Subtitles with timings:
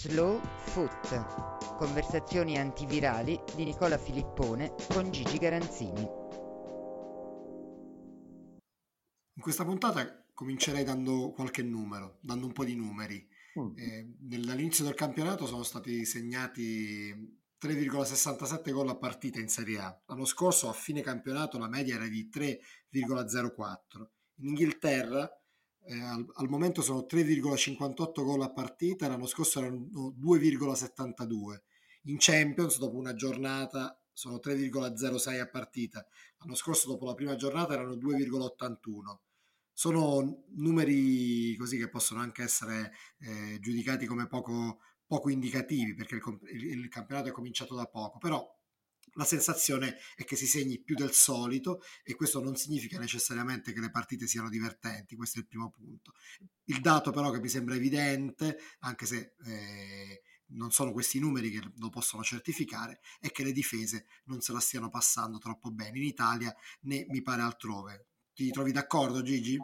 [0.00, 1.76] Slow Foot.
[1.76, 6.00] Conversazioni antivirali di Nicola Filippone con Gigi Garanzini.
[9.34, 13.28] In questa puntata comincerei dando qualche numero, dando un po' di numeri.
[13.60, 13.76] Mm.
[13.76, 17.12] Eh, dall'inizio del campionato sono stati segnati
[17.60, 20.02] 3,67 gol a partita in Serie A.
[20.06, 24.06] L'anno scorso a fine campionato la media era di 3,04.
[24.36, 25.30] In Inghilterra
[25.84, 29.88] eh, al, al, momento sono 3,58 gol a partita, l'anno scorso erano
[30.18, 31.60] 2,72.
[32.04, 36.06] In Champions, dopo una giornata, sono 3,06 a partita.
[36.38, 39.18] L'anno scorso, dopo la prima giornata, erano 2,81.
[39.72, 46.64] Sono numeri così che possono anche essere eh, giudicati come poco, poco indicativi perché il,
[46.64, 48.46] il, campionato è cominciato da poco, però
[49.14, 53.80] la sensazione è che si segni più del solito e questo non significa necessariamente che
[53.80, 56.12] le partite siano divertenti, questo è il primo punto.
[56.64, 61.60] Il dato però che mi sembra evidente, anche se eh, non sono questi numeri che
[61.76, 66.04] lo possono certificare, è che le difese non se la stiano passando troppo bene in
[66.04, 68.06] Italia né mi pare altrove.
[68.32, 69.58] Ti trovi d'accordo Gigi?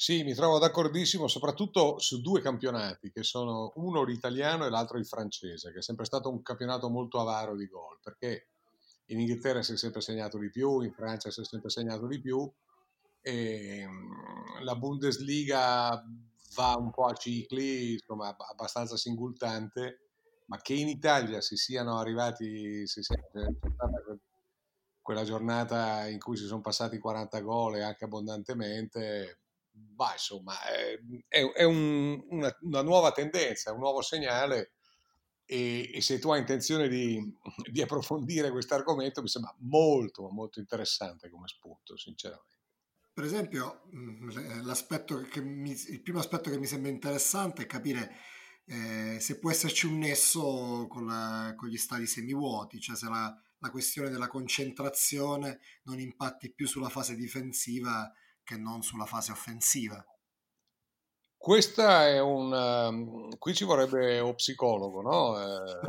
[0.00, 5.04] Sì, mi trovo d'accordissimo, soprattutto su due campionati, che sono uno l'italiano e l'altro il
[5.04, 8.46] francese, che è sempre stato un campionato molto avaro di gol, perché
[9.06, 12.20] in Inghilterra si è sempre segnato di più, in Francia si è sempre segnato di
[12.20, 12.48] più,
[13.20, 16.00] e mm, la Bundesliga
[16.54, 20.10] va un po' a cicli, insomma, abbastanza singultante,
[20.46, 23.16] ma che in Italia si siano arrivati, si sia
[25.02, 29.40] quella giornata in cui si sono passati 40 gol e anche abbondantemente,
[29.94, 30.98] bah, insomma, è,
[31.28, 34.72] è, è un, una, una, nuova tendenza, un nuovo segnale
[35.44, 37.20] e, e se tu hai intenzione di,
[37.70, 42.56] di approfondire questo argomento mi sembra molto, molto interessante come spunto, sinceramente.
[43.12, 44.30] Per esempio, mm,
[45.30, 48.14] che mi, il primo aspetto che mi sembra interessante è capire
[48.66, 53.34] eh, se può esserci un nesso con, la, con gli stadi semivuoti, cioè se la,
[53.58, 58.12] la, questione della concentrazione non impatti più sulla fase difensiva
[58.48, 60.02] che non sulla fase offensiva.
[61.36, 62.50] Questa è un...
[62.50, 65.38] Um, qui ci vorrebbe un psicologo, no?
[65.38, 65.80] Eh,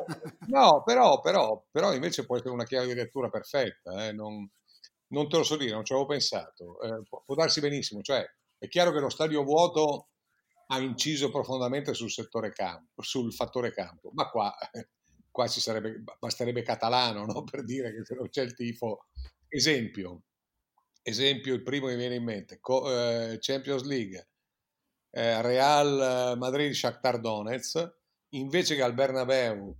[0.48, 4.12] no, però, però, però, invece può essere una chiave di lettura perfetta, eh?
[4.12, 4.46] non,
[5.08, 6.82] non, te lo so dire, non ci avevo pensato.
[6.82, 8.26] Eh, può, può, darsi benissimo, cioè
[8.58, 10.10] è chiaro che lo stadio vuoto
[10.68, 14.54] ha inciso profondamente sul settore campo, sul fattore campo, ma qua,
[15.32, 17.44] qua ci sarebbe, basterebbe catalano no?
[17.50, 19.06] per dire che se non c'è il tifo.
[19.48, 20.26] Esempio,
[21.10, 24.30] esempio, il primo che viene in mente, eh, Champions League,
[25.12, 27.98] eh, Real Madrid Shakhtar Donetsk,
[28.30, 29.76] invece che al Bernabeu,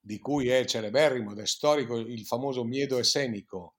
[0.00, 3.74] di cui è celeberrimo ed è storico il famoso miedo esenico,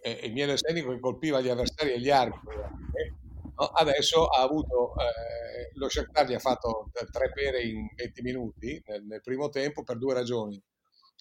[0.00, 3.64] eh, il miedo esenico che colpiva gli avversari e gli arbitri, no?
[3.66, 9.04] adesso ha avuto, eh, lo Shakhtar gli ha fatto tre pere in 20 minuti nel,
[9.04, 10.62] nel primo tempo per due ragioni,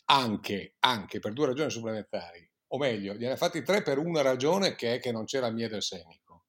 [0.05, 4.75] anche, anche per due ragioni supplementari o meglio, gliene ha fatti tre per una ragione
[4.75, 6.45] che è che non c'era miedo esenico.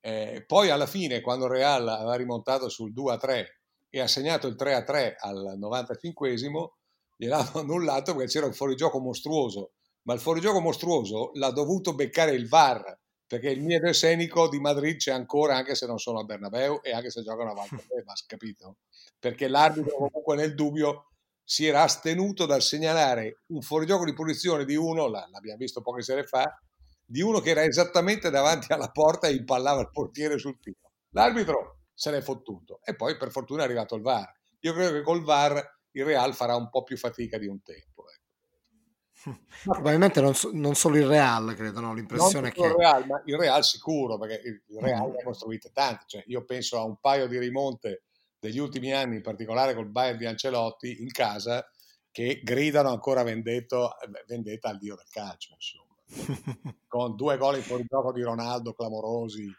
[0.00, 3.44] Eh, poi alla fine, quando Real aveva rimontato sul 2-3
[3.88, 6.72] e ha segnato il 3-3 al 95esimo,
[7.16, 9.72] gliel'hanno annullato perché c'era un fuorigioco mostruoso,
[10.02, 14.98] ma il fuorigioco mostruoso l'ha dovuto beccare il VAR, perché il miedo esenico di Madrid
[14.98, 18.76] c'è ancora anche se non sono a Bernabeu e anche se giocano a Valdebebas, capito?
[19.18, 21.12] Perché l'arbitro comunque nel dubbio
[21.48, 26.24] si era astenuto dal segnalare un fuorigioco di punizione di uno, l'abbiamo visto poche sere
[26.24, 26.60] fa,
[27.04, 30.90] di uno che era esattamente davanti alla porta e impallava il portiere sul tiro.
[31.10, 34.28] L'arbitro se n'è fottuto e poi per fortuna è arrivato il VAR.
[34.60, 38.04] Io credo che col VAR il Real farà un po' più fatica di un tempo.
[38.10, 39.40] Ecco.
[39.62, 41.94] Probabilmente non, so, non, solo il Real, credo, no?
[41.94, 42.60] l'impressione che...
[42.60, 46.04] Il Real, ma il Real sicuro, perché il Real ne ha costruite tante.
[46.08, 48.05] Cioè, io penso a un paio di rimonte
[48.38, 51.68] degli ultimi anni, in particolare col Bayern di Ancelotti, in casa,
[52.10, 55.84] che gridano ancora vendetto, eh, vendetta al dio del calcio, insomma.
[56.86, 59.52] con due gol in fuorigioco di Ronaldo clamorosi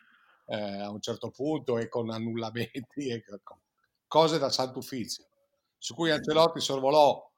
[0.47, 3.59] eh, a un certo punto e con annullamenti e con
[4.07, 5.23] cose da santo ufficio,
[5.77, 7.29] su cui Ancelotti sorvolò,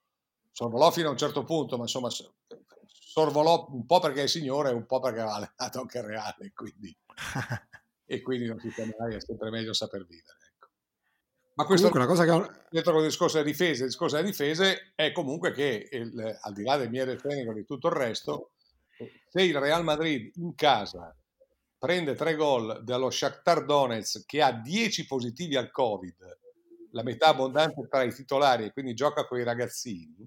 [0.51, 2.09] sorvolò fino a un certo punto, ma insomma
[2.85, 6.95] sorvolò un po' perché è signore e un po' perché aveva allenato anche Reale, quindi,
[8.05, 10.37] e quindi non si sa mai, è sempre meglio saper vivere.
[11.59, 12.59] Ma questo comunque una cosa che...
[12.69, 16.63] dentro il discorso delle difese, il discorso delle difese è comunque che il, al di
[16.63, 18.51] là del mio tecnico e di tutto il resto,
[19.27, 21.13] se il Real Madrid in casa
[21.77, 26.39] prende tre gol dallo Shakhtar Donetsk che ha 10 positivi al Covid,
[26.91, 30.25] la metà abbondante tra i titolari e quindi gioca con i ragazzini,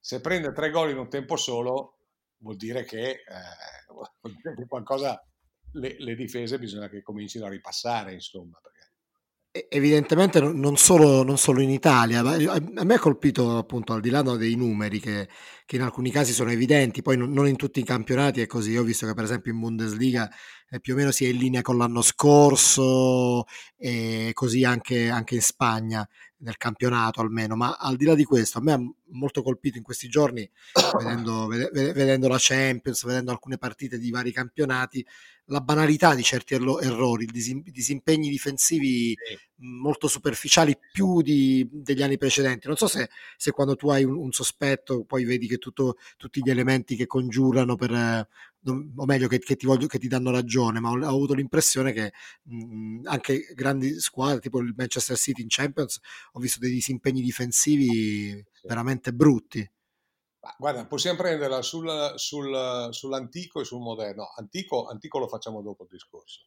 [0.00, 1.98] se prende tre gol in un tempo solo
[2.38, 3.22] vuol dire che, eh,
[3.86, 5.24] vuol dire che qualcosa
[5.74, 8.60] le, le, difese bisogna che comincino a ripassare, insomma,
[9.68, 14.22] evidentemente non solo, non solo, in Italia, a me ha colpito appunto al di là
[14.22, 15.28] dei numeri che,
[15.64, 18.76] che in alcuni casi sono evidenti, poi non, non, in tutti i campionati è così,
[18.76, 20.28] ho visto che per esempio in Bundesliga
[20.68, 23.44] eh, più o meno si è in linea con l'anno scorso
[23.76, 26.06] e così anche, anche in Spagna
[26.38, 28.80] nel campionato almeno, ma al di là di questo a me ha
[29.10, 30.48] molto colpito in questi giorni
[30.98, 35.04] vedendo, vedendo la Champions, vedendo alcune partite di vari campionati,
[35.46, 39.14] la banalità di certi errori, i disimpegni difensivi
[39.58, 42.66] molto superficiali più di, degli anni precedenti.
[42.66, 46.40] Non so se, se quando tu hai un, un, sospetto poi vedi che tutto, tutti
[46.42, 47.90] gli elementi che congiurano per...
[47.92, 51.92] o meglio che, che, ti voglio, che ti danno ragione, ma ho, ho avuto l'impressione
[51.92, 52.12] che
[52.42, 56.00] mh, anche grandi squadre tipo il Manchester City in Champions
[56.32, 59.68] ho visto dei disimpegni difensivi veramente brutti.
[60.58, 64.32] Guarda, possiamo prenderla sul, sul, sull'antico e sul moderno.
[64.36, 66.42] Antico, antico, lo facciamo dopo il discorso.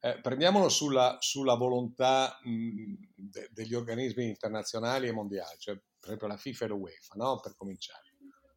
[0.00, 6.28] Eh, prendiamolo sulla, sulla volontà mh, de, degli organismi internazionali e mondiali, cioè per esempio
[6.28, 7.40] la FIFA e l'UEFA, no?
[7.40, 8.06] per cominciare.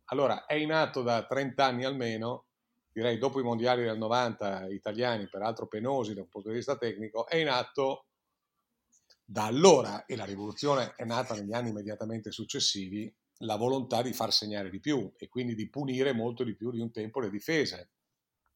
[0.06, 2.48] Allora, è in atto da 30 anni almeno,
[2.92, 7.26] direi dopo i mondiali del 90 italiani, peraltro penosi da un punto di vista tecnico,
[7.28, 8.08] è in atto
[9.24, 13.12] da allora, e la rivoluzione è nata negli anni immediatamente successivi,
[13.44, 16.82] la volontà di far segnare di più e quindi di punire molto di più di
[16.82, 17.92] un tempo le difese.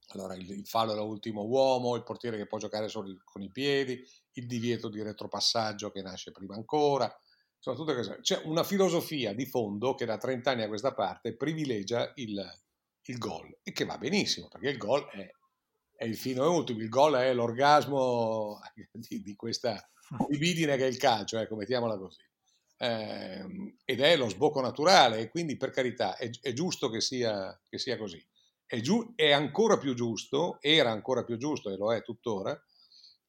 [0.10, 4.04] Allora il, il fallo dell'ultimo uomo, il portiere che può giocare solo con i piedi,
[4.34, 7.14] il divieto di retropassaggio che nasce prima ancora,
[7.56, 11.36] insomma tutte queste C'è una filosofia di fondo che da 30 anni a questa parte
[11.36, 12.44] privilegia il,
[13.04, 15.30] il gol e che va benissimo perché il gol è,
[15.96, 18.60] è il fino e ultimo, il gol è l'orgasmo
[18.92, 19.90] di, di questa
[20.30, 22.22] libidine che è il calcio, ecco, mettiamola così
[22.78, 27.78] eh, ed è lo sbocco naturale quindi per carità è, è giusto che sia, che
[27.78, 28.24] sia così.
[28.66, 32.60] È, giu- è, ancora più giusto, era ancora più giusto e lo è tuttora,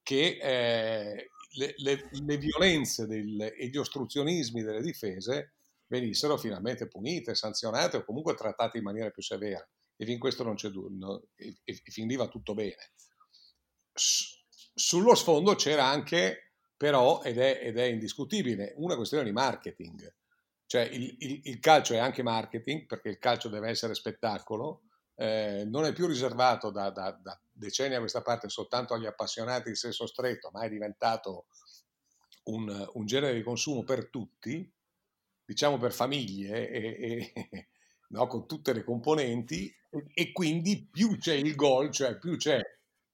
[0.03, 5.55] che eh, le, le, le, violenze del, e gli ostruzionismi delle difese
[5.89, 9.67] venissero finalmente punite, sanzionate o comunque trattate in maniera più severa.
[9.97, 12.93] E fin questo non c'è no, e, e fin lì va tutto bene.
[13.93, 14.45] S-
[14.75, 20.15] sullo sfondo c'era anche però, ed è, ed è indiscutibile, una questione di marketing.
[20.67, 24.83] Cioè il, il, il, calcio è anche marketing perché il calcio deve essere spettacolo,
[25.17, 29.71] eh, non è più riservato da, da, da, decenni a questa parte soltanto agli appassionati
[29.71, 31.47] di sesso stretto, ma è diventato
[32.45, 34.71] un, un genere di consumo per tutti,
[35.45, 37.69] diciamo per famiglie e, e
[38.11, 39.75] no, con tutte le componenti
[40.13, 42.61] e, quindi più c'è il gol, cioè più c'è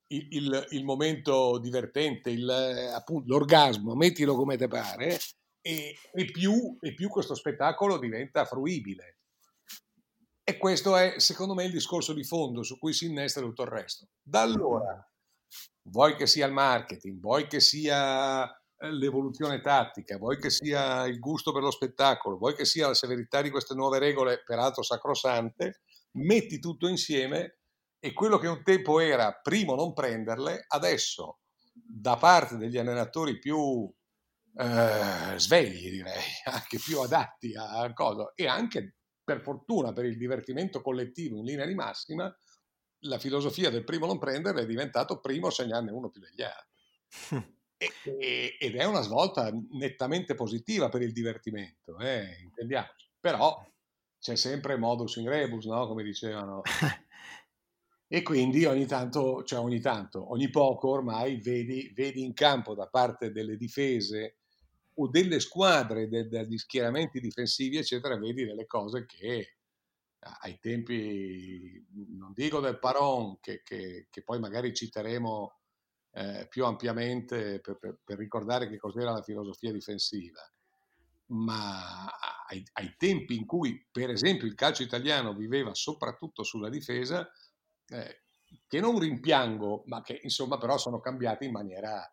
[0.08, 5.18] il, il, il momento divertente, il, appunto, l'orgasmo, mettilo come te pare,
[5.60, 9.18] e, e, più, e più questo spettacolo diventa fruibile.
[10.44, 13.68] E questo è, secondo me, il discorso di fondo su cui si innesta tutto il
[13.68, 14.08] resto.
[14.20, 15.08] Da allora,
[15.82, 21.20] vuoi che sia il marketing, vuoi che sia eh, l'evoluzione tattica, vuoi che sia il
[21.20, 25.82] gusto per lo spettacolo, vuoi che sia la severità di queste nuove regole, peraltro sacrosante,
[26.16, 27.58] metti tutto insieme
[28.00, 31.38] e quello che un tempo era primo non prenderle, adesso
[31.72, 33.88] da parte degli allenatori più
[34.56, 40.82] eh, svegli, direi, anche più adatti a cosa, e anche per fortuna per il divertimento
[40.82, 42.34] collettivo in linea di massima,
[43.04, 47.60] la filosofia del primo non prenderle è diventato primo segnarne uno più degli altri.
[48.58, 53.10] ed è una svolta nettamente positiva per il divertimento, eh, intendiamoci.
[53.18, 53.60] Però
[54.18, 55.86] c'è sempre modus in rebus, no?
[55.86, 56.62] come dicevano
[58.06, 62.86] e quindi ogni tanto, cioè ogni tanto, ogni poco ormai vedi, vedi in campo da
[62.86, 64.41] parte delle difese
[64.94, 69.56] o delle squadre, de, degli schieramenti difensivi, eccetera, vedi delle cose che
[70.42, 75.58] ai tempi, non dico del Paron, che, che, che poi magari citeremo
[76.12, 80.40] eh, più ampiamente per, per, per, ricordare che cos'era la filosofia difensiva,
[81.28, 82.06] ma
[82.46, 87.28] ai, ai tempi in cui, per esempio, il calcio italiano viveva soprattutto sulla difesa,
[87.88, 88.22] eh,
[88.68, 92.08] che non rimpiango, ma che insomma però sono cambiati in maniera,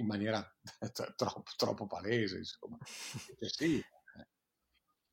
[0.00, 0.44] in maniera
[1.16, 2.38] troppo, troppo, palese.
[2.38, 2.78] Insomma.
[3.40, 3.78] Sì.
[3.78, 4.26] Eh.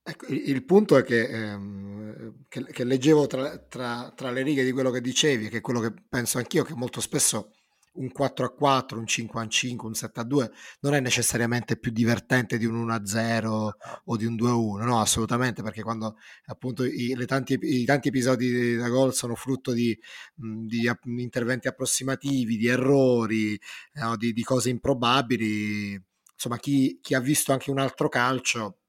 [0.03, 4.71] Ecco, il punto è che, ehm, che, che leggevo tra, tra, tra, le righe di
[4.71, 7.51] quello che dicevi, che è quello che penso anch'io, che molto spesso
[7.97, 10.51] un 4 a 4, un 5 a 5, un 7 a 2
[10.81, 13.75] non è necessariamente più divertente di un 1 a 0
[14.05, 18.07] o di un 2 a 1, no, assolutamente, perché quando appunto i, tanti, i tanti,
[18.09, 19.97] episodi da gol sono frutto di,
[20.35, 20.89] di
[21.21, 23.59] interventi approssimativi, di errori,
[23.93, 26.01] no, di, di, cose improbabili,
[26.33, 28.79] insomma, chi, chi ha visto anche un altro calcio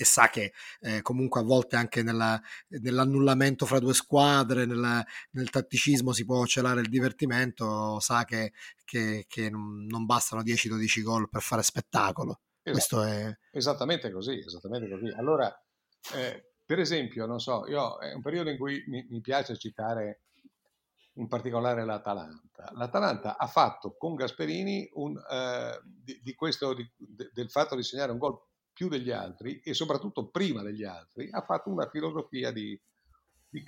[0.00, 5.50] e sa che eh, comunque a volte anche nella, nell'annullamento fra due squadre, nella, nel
[5.50, 8.52] tatticismo si può celare il divertimento, sa che,
[8.84, 12.42] che, che non bastano 10-12 gol per fare spettacolo.
[12.62, 13.02] Esatto.
[13.02, 13.36] È...
[13.50, 15.12] Esattamente così, esattamente così.
[15.16, 15.52] Allora,
[16.14, 20.20] eh, per esempio, non so, io è un periodo in cui mi, mi piace citare
[21.14, 22.70] in particolare l'Atalanta.
[22.74, 27.82] L'Atalanta ha fatto con Gasperini un, eh, di, di questo, di, de, del fatto di
[27.82, 28.38] segnare un gol
[28.78, 32.80] più degli altri e soprattutto prima degli altri, ha fatto una filosofia di,
[33.48, 33.64] di,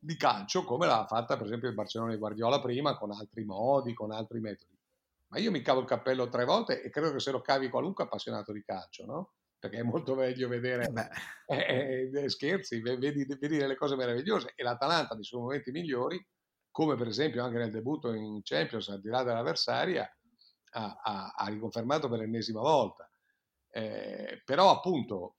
[0.00, 3.94] di calcio come l'ha fatta per esempio il Barcellona di Guardiola prima, con altri modi,
[3.94, 4.76] con altri metodi.
[5.28, 8.02] Ma io mi cavo il cappello tre volte e credo che se lo cavi qualunque
[8.02, 9.34] appassionato di calcio, no?
[9.60, 10.90] Perché è molto meglio vedere
[11.46, 14.54] eh, eh, scherzi, vedi, vedi delle cose meravigliose.
[14.56, 16.20] E l'Atalanta nei suoi momenti migliori,
[16.72, 20.02] come per esempio anche nel debutto in Champions, al di là dell'avversaria,
[20.70, 23.07] ha, ha, ha riconfermato per l'ennesima volta.
[23.78, 25.36] Eh, però appunto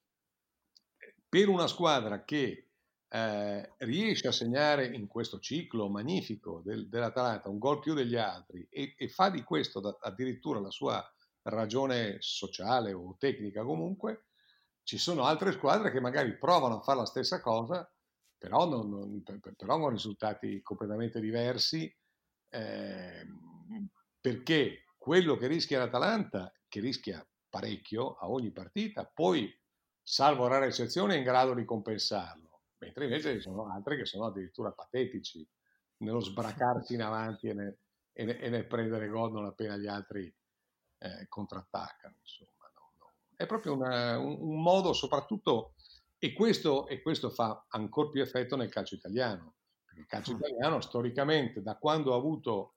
[1.27, 2.69] per una squadra che
[3.09, 8.65] eh, riesce a segnare in questo ciclo magnifico del, dell'Atalanta un gol più degli altri
[8.69, 11.05] e, e fa di questo da, addirittura la sua
[11.41, 14.27] ragione sociale o tecnica comunque,
[14.83, 17.91] ci sono altre squadre che magari provano a fare la stessa cosa,
[18.37, 19.21] però, non, non,
[19.57, 21.93] però con risultati completamente diversi,
[22.51, 23.27] eh,
[24.21, 29.51] perché quello che rischia l'Atalanta, che rischia parecchio a ogni partita, poi,
[30.01, 34.25] salvo rare eccezioni, è in grado di compensarlo, mentre invece ci sono altri che sono
[34.25, 35.47] addirittura patetici
[35.97, 37.77] nello sbracarsi in avanti e nel,
[38.13, 40.33] e nel, e nel prendere gol non appena gli altri
[40.99, 42.15] eh, contrattaccano.
[42.21, 43.13] Insomma, no, no.
[43.35, 45.73] È proprio una, un, un, modo soprattutto,
[46.17, 50.37] e questo, e questo fa ancora più effetto nel calcio italiano, perché il calcio mm.
[50.37, 52.75] italiano storicamente, da quando ha avuto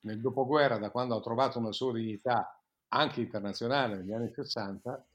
[0.00, 2.61] nel dopoguerra, da quando ha trovato una sua dignità
[2.94, 5.06] anche internazionale negli anni 60,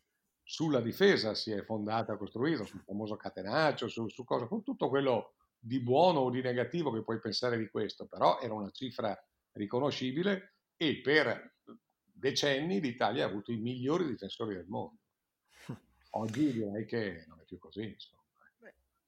[0.43, 5.34] sulla difesa si è fondata, costruita, sul famoso catenaccio, su, su cosa, con tutto quello
[5.60, 9.17] di buono o di negativo che puoi pensare di questo, però era una cifra
[9.53, 11.55] riconoscibile e per
[12.03, 15.00] decenni l'Italia ha avuto i migliori difensori del mondo.
[16.12, 17.84] Oggi direi che non è più così.
[17.84, 18.24] Insomma.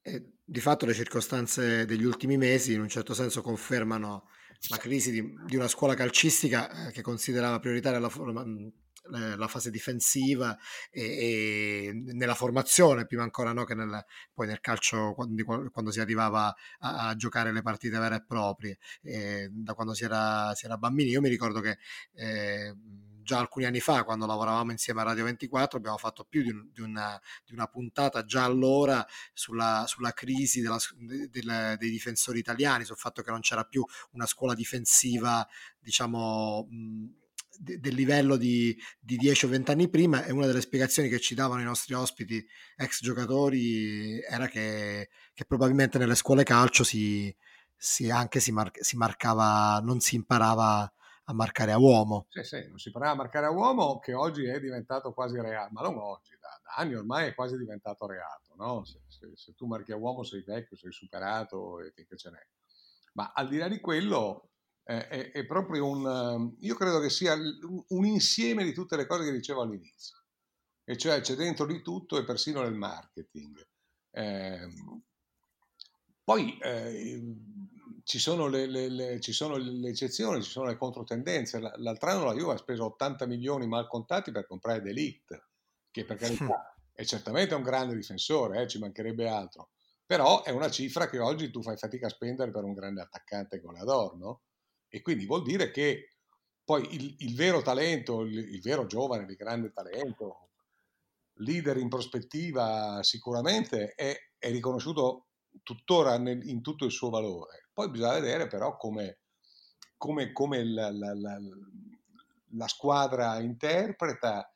[0.02, 4.28] E di fatto le circostanze degli ultimi mesi in un certo senso confermano
[4.68, 8.10] la crisi di, di una scuola calcistica eh, che considerava prioritaria la,
[9.36, 10.56] la fase difensiva
[10.90, 16.00] e, e, nella formazione, prima ancora no, che nel, poi nel calcio quando, quando si
[16.00, 20.66] arrivava a, a, giocare le partite vere e proprie, e da quando si era, si
[20.66, 21.10] era, bambini.
[21.10, 21.78] Io mi ricordo che
[22.14, 22.74] eh,
[23.22, 26.68] già alcuni anni fa, quando lavoravamo insieme a Radio 24, abbiamo fatto più di, un,
[26.72, 32.84] di, una, di una, puntata già allora sulla, sulla crisi della, del, dei difensori italiani,
[32.84, 35.46] sul fatto che non c'era più una scuola difensiva,
[35.78, 36.66] diciamo...
[36.68, 37.18] Mh,
[37.62, 41.34] del livello di, di 10 o 20 anni prima e una delle spiegazioni che ci
[41.34, 42.42] davano i nostri ospiti
[42.74, 47.34] ex giocatori era che, che probabilmente nelle scuole calcio si,
[47.76, 50.90] si anche si, mar- si marcava, non si imparava
[51.24, 52.26] a marcare a uomo.
[52.28, 55.70] Sì, sì, non si parla a marcare a uomo che oggi è diventato quasi reato,
[55.72, 58.84] ma non oggi, da, da anni ormai è quasi diventato reato, no?
[58.84, 62.30] se, se, se, tu marchi a uomo sei vecchio, sei superato e che, che ce
[62.30, 62.46] n'è.
[63.14, 64.50] Ma al di là di quello
[64.84, 69.06] eh, è, è, proprio un, ehm, io credo che sia un insieme di tutte le
[69.06, 70.18] cose che dicevo all'inizio,
[70.84, 73.64] e cioè c'è dentro di tutto e persino nel marketing.
[74.10, 74.68] Eh,
[76.24, 77.20] poi eh,
[78.04, 81.60] ci sono le, le, le, ci sono le, eccezioni, ci sono le controtendenze.
[81.76, 85.48] L'altro anno la Juve ha speso 80 milioni mal contati per comprare Delict,
[85.90, 89.70] che per carità è certamente un grande difensore, eh, ci mancherebbe altro,
[90.04, 93.60] però è una cifra che oggi tu fai fatica a spendere per un grande attaccante
[93.60, 94.42] come Ador, no?
[94.88, 96.16] E quindi vuol dire che
[96.64, 100.50] poi il, il vero talento, il, il vero giovane di grande talento,
[101.40, 105.26] leader in prospettiva sicuramente è, è riconosciuto
[105.62, 107.69] tuttora nel, in tutto il suo valore.
[107.80, 109.20] Poi bisogna vedere però come,
[109.96, 111.38] come, come la, la, la,
[112.50, 114.54] la, squadra interpreta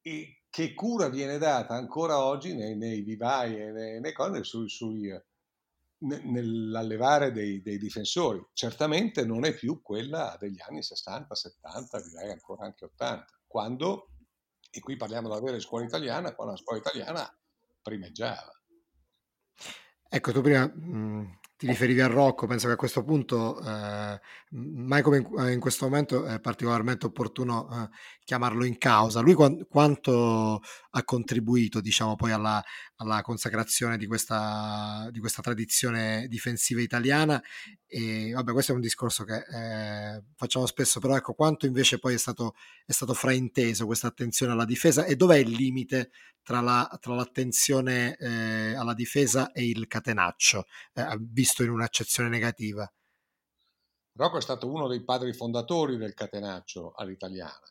[0.00, 4.70] e che cura viene data ancora oggi nei, nei vivai e nei, nei cose sui,
[4.70, 5.14] sui,
[5.98, 8.42] nell'allevare dei, dei, difensori.
[8.54, 14.12] Certamente non è più quella degli anni 60, 70, direi ancora anche 80, quando,
[14.70, 17.38] e qui parliamo della vera scuola italiana, quando la scuola italiana
[17.82, 18.50] primeggiava.
[20.08, 25.00] Ecco, tu prima mh, ti riferivi a Rocco, penso che a questo punto, eh, mai
[25.00, 27.88] come in, eh, in, questo momento, è particolarmente opportuno eh,
[28.24, 29.20] chiamarlo in causa.
[29.20, 32.60] Lui qu- quanto ha contribuito, diciamo, poi alla,
[32.96, 37.40] alla consacrazione di questa, di questa, tradizione difensiva italiana?
[37.86, 42.14] E vabbè, questo è un discorso che eh, facciamo spesso, però ecco, quanto invece poi
[42.14, 42.54] è stato,
[42.84, 46.10] è stato frainteso questa attenzione alla difesa e dov'è il limite
[46.42, 52.90] tra, la, tra l'attenzione eh, alla difesa e il catenaccio, eh, visto in un'accezione negativa.
[54.14, 57.66] Rocco è stato uno dei padri fondatori del catenaccio all'italiana.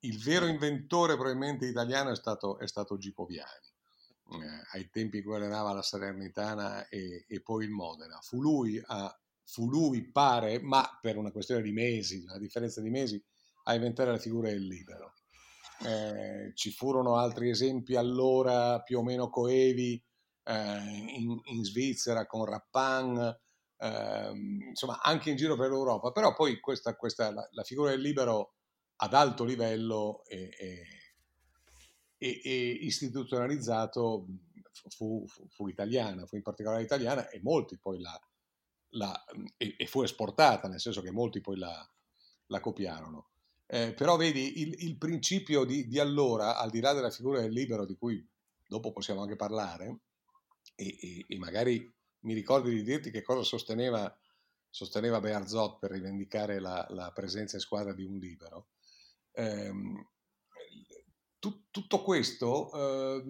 [0.00, 3.72] Il vero inventore probabilmente italiano è stato, è stato Gipo Viani,
[4.32, 8.18] eh, ai tempi in cui allenava la Salernitana e, e poi il Modena.
[8.20, 12.90] Fu lui, a, fu lui, pare, ma per una questione di mesi, una differenza di
[12.90, 13.22] mesi,
[13.64, 15.14] a inventare la figura del libero.
[15.84, 20.02] Eh, ci furono altri esempi allora più o meno coevi
[20.44, 20.78] eh,
[21.16, 23.36] in, in, Svizzera con Rappan,
[23.76, 24.30] eh,
[24.68, 28.54] insomma anche in giro per l'Europa, però poi questa, questa la, la, figura del libero
[28.96, 30.86] ad alto livello e, e,
[32.18, 34.26] e, e istituzionalizzato
[34.88, 38.18] fu, fu, fu, italiana, fu in particolare italiana e molti poi la,
[38.90, 39.24] la
[39.56, 41.88] e, fu esportata, nel senso che molti poi la,
[42.46, 43.30] la copiarono.
[43.72, 47.52] Eh, però vedi, il, il principio di, di, allora, al di là della figura del
[47.52, 48.22] libero, di cui
[48.66, 50.00] dopo possiamo anche parlare,
[50.74, 54.14] e, e, e magari mi ricordi di dirti che cosa sosteneva,
[54.68, 58.66] sosteneva Bearzot per rivendicare la, la, presenza in squadra di un libero.
[59.32, 59.72] Eh,
[61.38, 63.24] tu, tutto questo eh,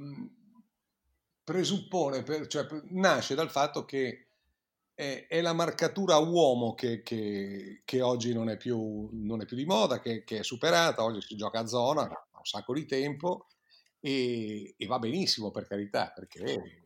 [1.44, 4.26] presuppone, per, cioè nasce dal fatto che
[4.94, 9.56] è, è la marcatura uomo che, che, che oggi non è, più, non è, più,
[9.56, 12.84] di moda, che, che, è superata, oggi si gioca a zona, ha un sacco di
[12.84, 13.46] tempo
[14.00, 16.84] e, e va benissimo per carità, perché,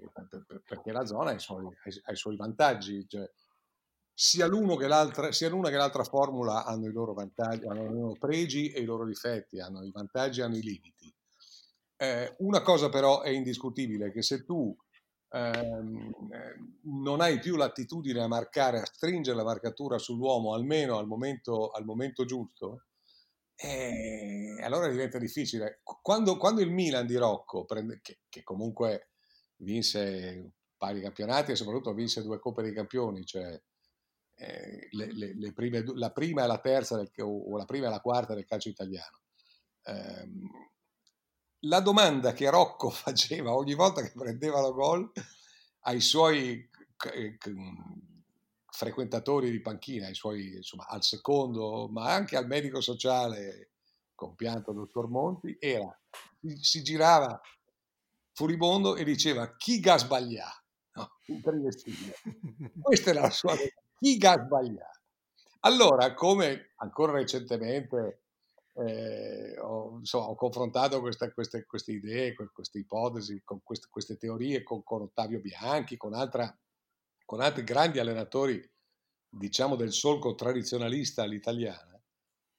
[0.64, 3.06] perché la zona ha i suoi, ha i suoi vantaggi.
[3.08, 3.28] Cioè,
[4.18, 8.70] sia, che sia l'una che l'altra formula hanno i loro vantaggi, hanno i loro pregi
[8.70, 11.12] e i loro difetti, hanno i vantaggi e hanno i limiti.
[11.98, 14.75] Eh, una cosa però è indiscutibile, che se tu
[15.30, 21.06] Ehm, ehm, non hai più l'attitudine a marcare, a stringere la marcatura sull'uomo almeno al
[21.06, 22.87] momento, al momento giusto,
[23.56, 25.80] eh, allora diventa difficile.
[25.83, 29.11] Quando, quando, il Milan di Rocco, prende, che, che, comunque
[29.56, 33.61] vinse un paio di campionati e soprattutto vinse due Coppe dei Campioni, cioè
[34.37, 37.90] eh, le, le, le prime, la prima e la terza del, o la prima e
[37.90, 39.23] la quarta del calcio italiano.
[39.83, 40.28] Eh,
[41.66, 45.11] la domanda che Rocco faceva ogni volta che prendeva la gol
[45.80, 46.69] ai suoi
[47.12, 47.38] eh,
[48.69, 53.71] frequentatori di panchina, ai suoi, insomma, al secondo, ma anche al medico sociale
[54.14, 55.99] compianto dottor Monti, era,
[56.60, 57.40] si girava
[58.32, 60.47] furibondo e diceva chi ga sbaglia?
[60.95, 61.19] No,
[62.80, 63.54] Questa era la sua
[63.99, 64.90] chi ga sbaglia?
[65.60, 68.25] Allora, come ancora recentemente
[68.78, 74.62] eh, ho, insomma, ho, confrontato queste, queste, queste, idee, queste ipotesi, con queste, queste teorie
[74.62, 76.54] con, con, Ottavio Bianchi, con, altra,
[77.25, 78.62] con, altri grandi allenatori,
[79.28, 81.99] diciamo, del solco tradizionalista all'italiana.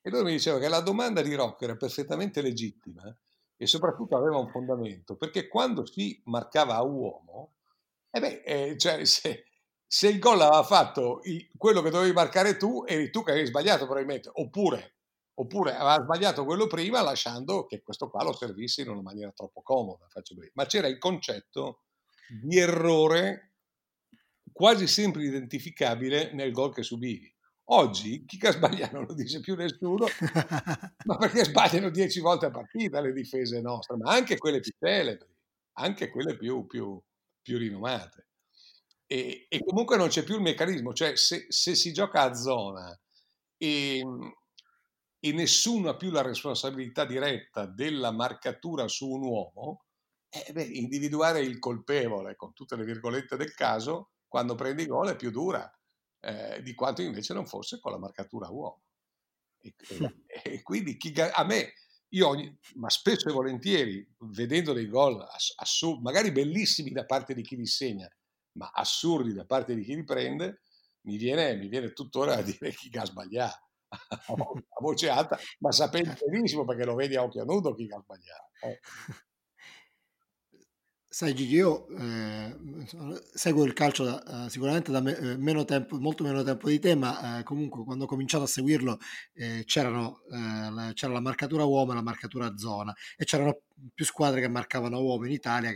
[0.02, 3.16] E loro mi dicevano che la domanda di Rocco era perfettamente legittima
[3.56, 7.56] e soprattutto aveva un fondamento, perché quando si marcava a uomo,
[8.10, 9.46] eh beh, eh, cioè, se,
[9.86, 13.48] se il gol aveva fatto il, quello che dovevi marcare tu, eri tu che avevi
[13.48, 14.97] sbagliato probabilmente, oppure
[15.40, 19.62] oppure aveva sbagliato quello prima lasciando che questo qua lo servisse in una maniera troppo
[19.62, 20.08] comoda,
[20.54, 21.84] ma c'era il concetto
[22.42, 23.54] di errore
[24.52, 27.32] quasi sempre identificabile nel gol che subivi.
[27.70, 30.06] Oggi chi che sbaglia non lo dice più nessuno,
[31.06, 35.28] ma perché sbagliano dieci volte a partita le difese nostre, ma anche quelle più celebri,
[35.74, 37.00] anche quelle più, più,
[37.42, 38.30] più rinomate.
[39.06, 42.98] E, e, comunque non c'è più il meccanismo, cioè se, se si gioca a zona
[43.58, 44.02] e,
[45.20, 49.86] e nessuno ha più la responsabilità diretta della marcatura su un uomo,
[50.30, 55.16] eh beh, individuare il colpevole con tutte le virgolette del caso quando prendi gol è
[55.16, 55.72] più dura
[56.20, 58.84] eh, di quanto invece non fosse con la marcatura uomo.
[59.60, 61.74] E, e, e quindi chi, a me,
[62.10, 65.26] io ogni, ma spesso e volentieri, vedendo dei gol
[65.56, 68.08] assurdi, magari bellissimi da parte di chi li segna,
[68.54, 70.62] ma assurdi da parte di chi li prende,
[71.02, 73.67] mi viene, mi viene tuttora a dire chi ha sbagliato
[74.70, 78.50] a voce alta, ma sapendo benissimo perché lo vedi a occhio nudo chi ha sbagliato.
[78.62, 78.80] Eh.
[81.10, 82.56] Sai Gigi, io eh,
[83.34, 86.78] seguo il calcio da, uh, sicuramente da me, eh, meno tempo, molto meno tempo di
[86.80, 89.00] te, ma eh, comunque quando ho cominciato a seguirlo
[89.34, 93.62] eh, c'erano, la, c'era la marcatura uomo e la marcatura zona e c'erano
[93.94, 95.72] più squadre che marcavano uomo in Italia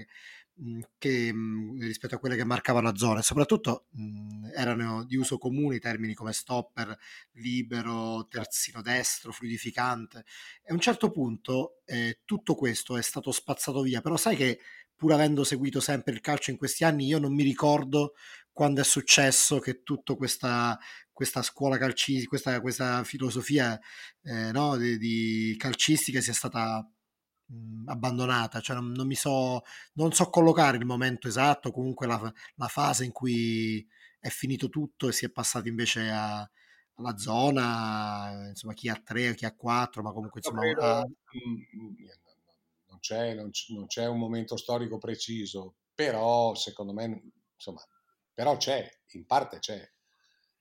[0.98, 1.34] che,
[1.80, 6.34] rispetto a quelle che marcavano a zone, soprattutto mh, erano di uso comune termini come
[6.34, 6.98] stopper,
[7.34, 10.24] libero, terzino destro, fluidificante.
[10.64, 14.60] E a un certo punto eh, tutto questo è stato spazzato via, però sai che
[14.96, 18.14] pur avendo seguito sempre il calcio in questi anni, io non mi ricordo
[18.52, 20.78] quando è successo che tutta questa,
[21.12, 23.80] questa scuola calcistica, questa, questa filosofia
[24.24, 26.88] eh, no, di, di calcistica sia stata
[27.86, 32.68] abbandonata, cioè non, non, mi so, non so collocare il momento esatto, comunque la, la,
[32.68, 33.86] fase in cui
[34.20, 36.50] è finito tutto e si è passati invece a,
[36.96, 40.62] alla zona, insomma chi ha tre, chi ha quattro, ma comunque insomma...
[40.62, 41.00] Credo, a...
[42.88, 47.82] non, c'è, non, c'è, non c'è un momento storico preciso, però secondo me, insomma,
[48.34, 49.90] però c'è, in parte c'è.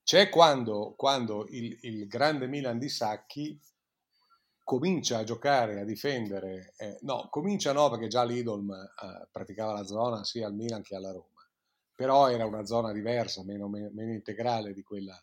[0.02, 3.60] C'è quando, quando il, il, grande Milan di Sacchi
[4.70, 9.84] comincia a giocare, a difendere, eh, no, comincia no perché già l'Idolm eh, praticava la
[9.84, 11.44] zona sia al Milan che alla Roma,
[11.92, 15.20] però era una zona diversa, meno, meno, meno integrale di quella,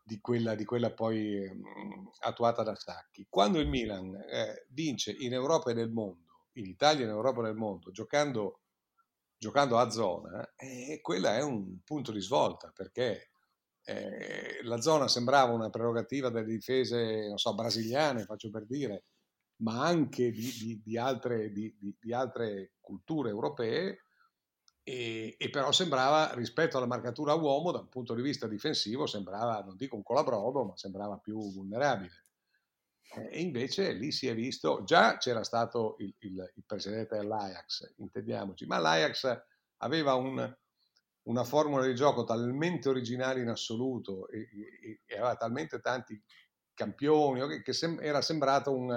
[0.00, 3.26] di quella, di quella poi mh, attuata da Sacchi.
[3.28, 7.40] Quando il Milan eh, vince in Europa e nel mondo, in Italia e in Europa
[7.40, 8.60] e nel mondo, giocando,
[9.36, 13.32] giocando a zona, eh, quella è un punto di svolta perché
[13.84, 19.04] eh, la zona sembrava una prerogativa delle difese, so, brasiliane, faccio per dire,
[19.56, 24.04] ma anche di, di, di, altre, di altre, culture europee,
[24.82, 29.62] e, e, però sembrava, rispetto alla marcatura uomo, da un punto di vista difensivo, sembrava,
[29.62, 32.22] non dico un colabrodo, ma sembrava più vulnerabile.
[33.30, 38.66] E invece lì si è visto, già c'era stato il, il, il precedente dell'Ajax, intendiamoci,
[38.66, 39.42] ma l'Ajax
[39.78, 40.54] aveva un,
[41.24, 46.20] una formula di gioco talmente originale in assoluto e, e, e aveva talmente tanti
[46.74, 48.88] campioni che, che sem- era sembrato un,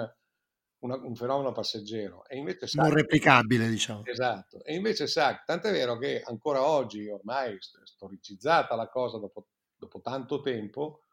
[0.80, 2.26] una, un, fenomeno passeggero.
[2.26, 4.04] E invece Sack, non replicabile, diciamo.
[4.04, 4.62] Esatto.
[4.64, 10.40] E invece Sack, tant'è vero che ancora oggi, ormai storicizzata la cosa dopo, dopo tanto
[10.40, 11.04] tempo,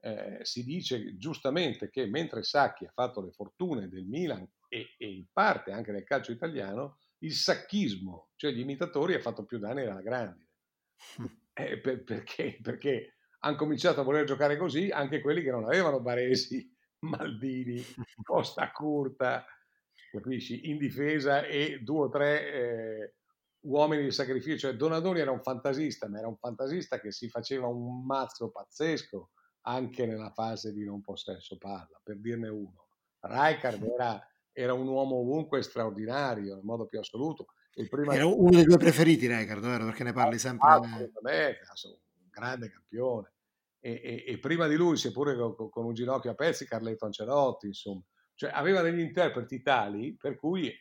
[0.00, 5.08] eh, si dice giustamente che mentre Sacchi ha fatto le fortune del Milan e, e
[5.08, 9.82] in parte anche del calcio italiano, il sacchismo, cioè gli imitatori, ha fatto più danni
[9.82, 10.47] della grande.
[11.54, 12.58] Eh, per, perché?
[12.62, 17.82] Perché hanno cominciato a voler giocare così anche quelli che non avevano Baresi, Maldini,
[18.22, 19.44] Costa Curta,
[20.10, 23.14] capisci, in difesa e due o tre eh,
[23.60, 24.58] uomini di sacrificio.
[24.58, 29.30] Cioè, Donadoni era un fantasista, ma era un fantasista che si faceva un mazzo pazzesco
[29.62, 32.86] anche nella fase di non possesso palla, per dirne uno.
[33.20, 37.46] Rijkaard era, era un uomo ovunque straordinario, in modo più assoluto.
[37.86, 38.14] Prima...
[38.14, 39.84] Era uno dei tuoi preferiti, Rijkaard, vero?
[39.84, 40.68] Perché ne parli sempre.
[40.68, 43.32] Assolutamente, un grande campione.
[43.80, 47.66] E, e, e, prima di lui, seppure con, con, un ginocchio a pezzi, Carletto Ancelotti,
[47.66, 48.02] insomma.
[48.34, 50.72] Cioè, aveva degli interpreti tali per cui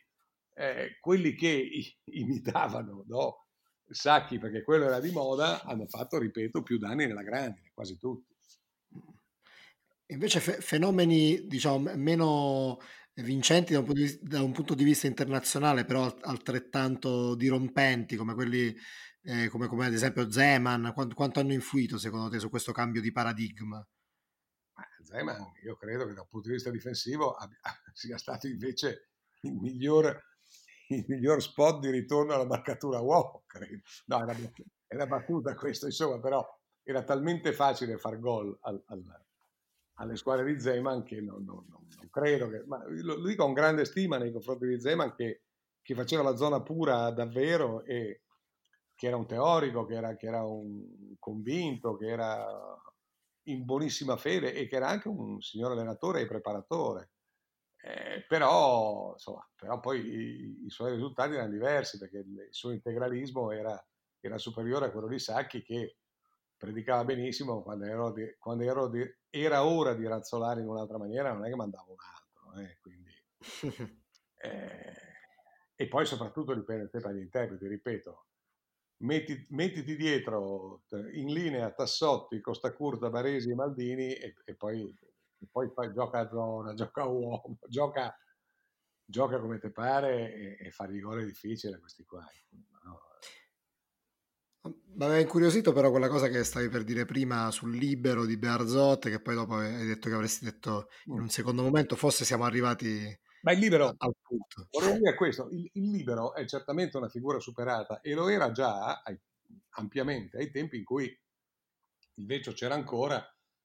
[0.54, 1.70] eh, quelli che
[2.06, 3.46] imitavano no?
[3.90, 8.36] Sacchi, perché quello era di moda, hanno fatto, ripeto, più danni nella grande, quasi tutti.
[10.08, 12.80] Invece fe- fenomeni, diciamo, meno
[13.23, 18.75] vincenti da un, di, da un, punto di vista internazionale, però altrettanto dirompenti come quelli
[19.23, 23.01] eh, come, come, ad esempio Zeman, quanto, quanto, hanno influito secondo te su questo cambio
[23.01, 23.86] di paradigma?
[25.03, 27.58] Zeman, io credo che dal punto di vista difensivo abbia,
[27.93, 29.10] sia stato invece
[29.41, 30.21] il miglior,
[30.89, 33.82] il miglior spot di ritorno alla marcatura uomo, credo.
[34.06, 34.36] No, era,
[34.88, 36.45] era battuta questo, insomma, però
[36.84, 39.03] era talmente facile far gol al, al,
[40.00, 42.64] alle squadre di Zeman che non, non, non, non credo che...
[42.66, 45.44] Lo, lo, dico con grande stima nei confronti di Zeman che,
[45.82, 48.22] che, faceva la zona pura davvero e
[48.96, 52.46] che era un teorico, che era, che era un convinto, che era
[53.44, 57.12] in buonissima fede e che era anche un signor allenatore e preparatore.
[57.80, 63.52] Eh, però, insomma, però poi i, i, suoi risultati erano diversi perché il, suo integralismo
[63.52, 63.82] era,
[64.20, 65.98] era superiore a quello di Sacchi che
[66.58, 71.34] predicava benissimo quando, ero di, quando ero di, era ora di razzolare in un'altra maniera,
[71.34, 72.62] non è che mandavo un altro.
[72.62, 73.12] Eh, quindi,
[74.38, 74.94] eh,
[75.76, 78.26] e poi soprattutto dipende sempre dagli interpreti, ripeto,
[79.04, 84.88] metti, mettiti dietro in linea Tassotti, Costa Curta, Baresi e Maldini e, e poi,
[85.38, 88.16] e poi fai, gioca a zona, gioca a uomo, gioca,
[89.06, 92.26] gioca come ti pare e, e fargli gol è difficile questi qua.
[92.84, 93.07] No?
[94.67, 99.10] Mi aveva incuriosito però quella cosa che stavi per dire prima sul libero di Bearzot,
[99.10, 103.15] che poi dopo hai detto che avresti detto in un secondo momento, forse siamo arrivati
[103.41, 104.67] ma il libero, al punto.
[104.71, 109.01] Vorrei dire questo, il, il, libero è certamente una figura superata e lo era già
[109.01, 109.17] ai,
[109.75, 111.06] ampiamente ai tempi in cui
[112.15, 113.23] il Vecchio c'era ancora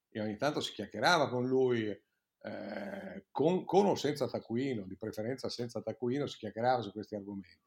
[0.09, 5.49] e ogni tanto si chiacchierava con lui, eh, con, con, o senza taccuino, di preferenza
[5.49, 7.59] senza taccuino, si chiacchierava su questi argomenti.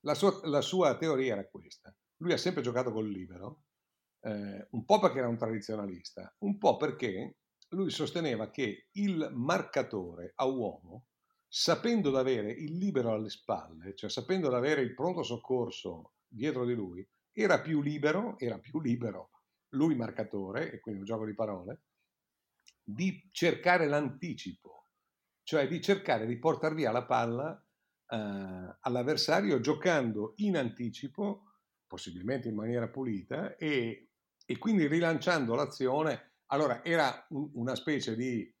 [0.00, 1.94] La sua, la sua teoria era questa
[2.24, 3.64] lui ha sempre giocato col libero,
[4.20, 7.36] eh, un po' perché era un tradizionalista, un po' perché
[7.70, 11.06] lui sosteneva che il marcatore a uomo,
[11.46, 16.64] sapendo di avere il libero alle spalle, cioè sapendo di avere il pronto soccorso dietro
[16.64, 19.30] di lui, era più libero, era più libero
[19.74, 21.82] lui marcatore, e quindi un gioco di parole,
[22.82, 24.74] di cercare l'anticipo
[25.44, 27.54] cioè di cercare di portare via la palla
[28.08, 31.53] eh, all'avversario giocando in anticipo,
[31.94, 34.08] possibilmente in maniera pulita, e,
[34.44, 36.32] e quindi rilanciando l'azione.
[36.46, 38.52] Allora era un, una specie di,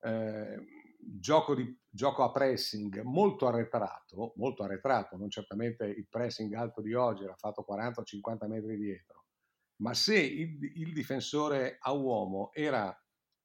[0.00, 0.66] eh,
[0.98, 6.94] gioco di gioco a pressing molto arretrato, molto arretrato, non certamente il pressing alto di
[6.94, 9.26] oggi era fatto 40 o 50 metri dietro,
[9.82, 12.98] ma se il, il difensore a uomo era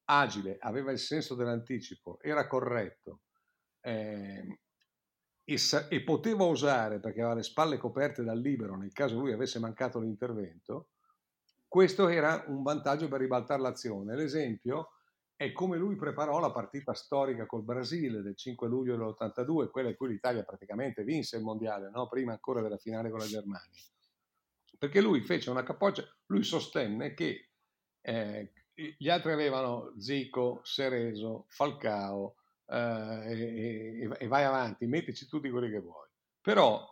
[0.05, 3.23] agile, aveva il senso dell'anticipo, era corretto
[5.45, 9.31] e, sa- e, poteva usare, perché aveva le spalle coperte dal libero nel caso lui
[9.31, 10.89] avesse mancato l'intervento,
[11.67, 14.15] questo era un vantaggio per ribaltare l'azione.
[14.15, 14.91] L'esempio
[15.35, 19.95] è come lui preparò la partita storica col Brasile del 5 luglio dell'82, quella in
[19.95, 22.07] cui l'Italia praticamente vinse il mondiale, no?
[22.07, 23.81] prima ancora della finale con la Germania.
[24.77, 27.49] Perché lui fece una capoccia, lui sostenne che
[28.01, 32.35] eh, gli altri avevano Zico, Sereso, Falcao
[32.67, 36.07] eh, e, e, vai avanti, mettici tutti quelli che vuoi.
[36.41, 36.85] Però,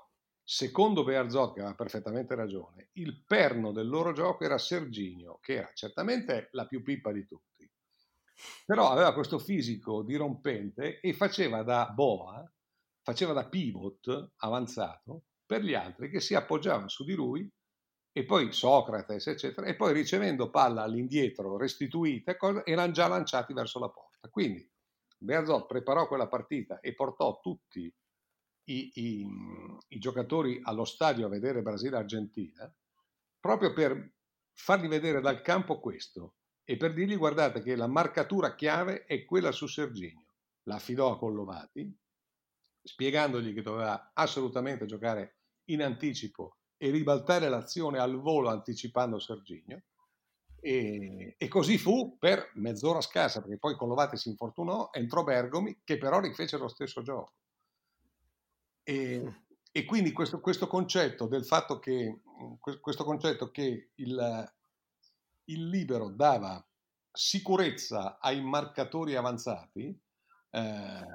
[0.43, 5.71] secondo Bearzot, che aveva perfettamente ragione, il perno del loro gioco era Serginio, che era
[5.73, 7.69] certamente la più pippa di tutti,
[8.65, 12.43] però aveva questo fisico dirompente e faceva da boa,
[13.01, 17.49] faceva da pivot avanzato per gli altri che si appoggiavano su di lui
[18.15, 23.89] e poi Socrate, eccetera, e poi ricevendo palla all'indietro restituita, erano già lanciati verso la
[23.89, 24.29] porta.
[24.29, 24.67] Quindi
[25.23, 27.91] Bearzot preparò quella partita e portò tutti
[28.65, 29.27] i, i,
[29.87, 32.71] i giocatori allo stadio a vedere Brasile-Argentina,
[33.39, 34.13] proprio per
[34.53, 39.51] fargli vedere dal campo questo e per dirgli guardate che la marcatura chiave è quella
[39.51, 40.35] su Serginio.
[40.63, 41.93] La affidò a Collovati,
[42.81, 49.83] spiegandogli che doveva assolutamente giocare in anticipo e ribaltare l'azione al volo anticipando Serginio.
[50.65, 55.97] E, e, così fu per mezz'ora scarsa, perché poi Collovati si infortunò, entrò Bergomi, che
[55.97, 57.33] però rifece lo stesso gioco.
[58.81, 62.21] E, e quindi questo, questo, concetto del fatto che,
[62.79, 64.53] questo concetto che il,
[65.45, 66.65] il libero dava
[67.11, 69.99] sicurezza ai marcatori avanzati
[70.49, 71.05] eh,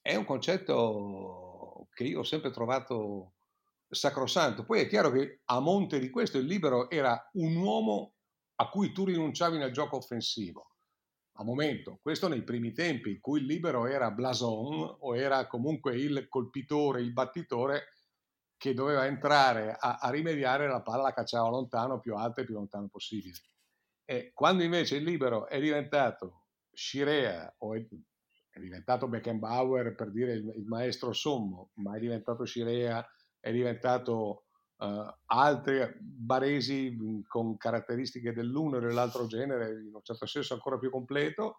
[0.00, 3.32] è un concetto che io ho sempre trovato
[3.90, 4.64] sacrosanto.
[4.64, 8.15] Poi è chiaro che a monte di questo il libero era un uomo
[8.56, 10.70] a cui tu rinunciavi nel gioco offensivo.
[11.38, 15.94] A momento, questo nei primi tempi in cui il libero era blason o era comunque
[15.96, 17.88] il colpitore, il battitore
[18.56, 22.54] che doveva entrare a, a rimediare la palla la cacciava lontano, più alta e più
[22.54, 23.36] lontano possibile.
[24.04, 27.86] E quando invece il libero è diventato Scirea o è,
[28.50, 33.06] è diventato Beckenbauer per dire il, il maestro sommo, ma è diventato Scirea
[33.38, 34.45] è diventato
[34.78, 40.90] uh, altri baresi con caratteristiche dell'uno e dell'altro genere, in un certo senso ancora più
[40.90, 41.58] completo,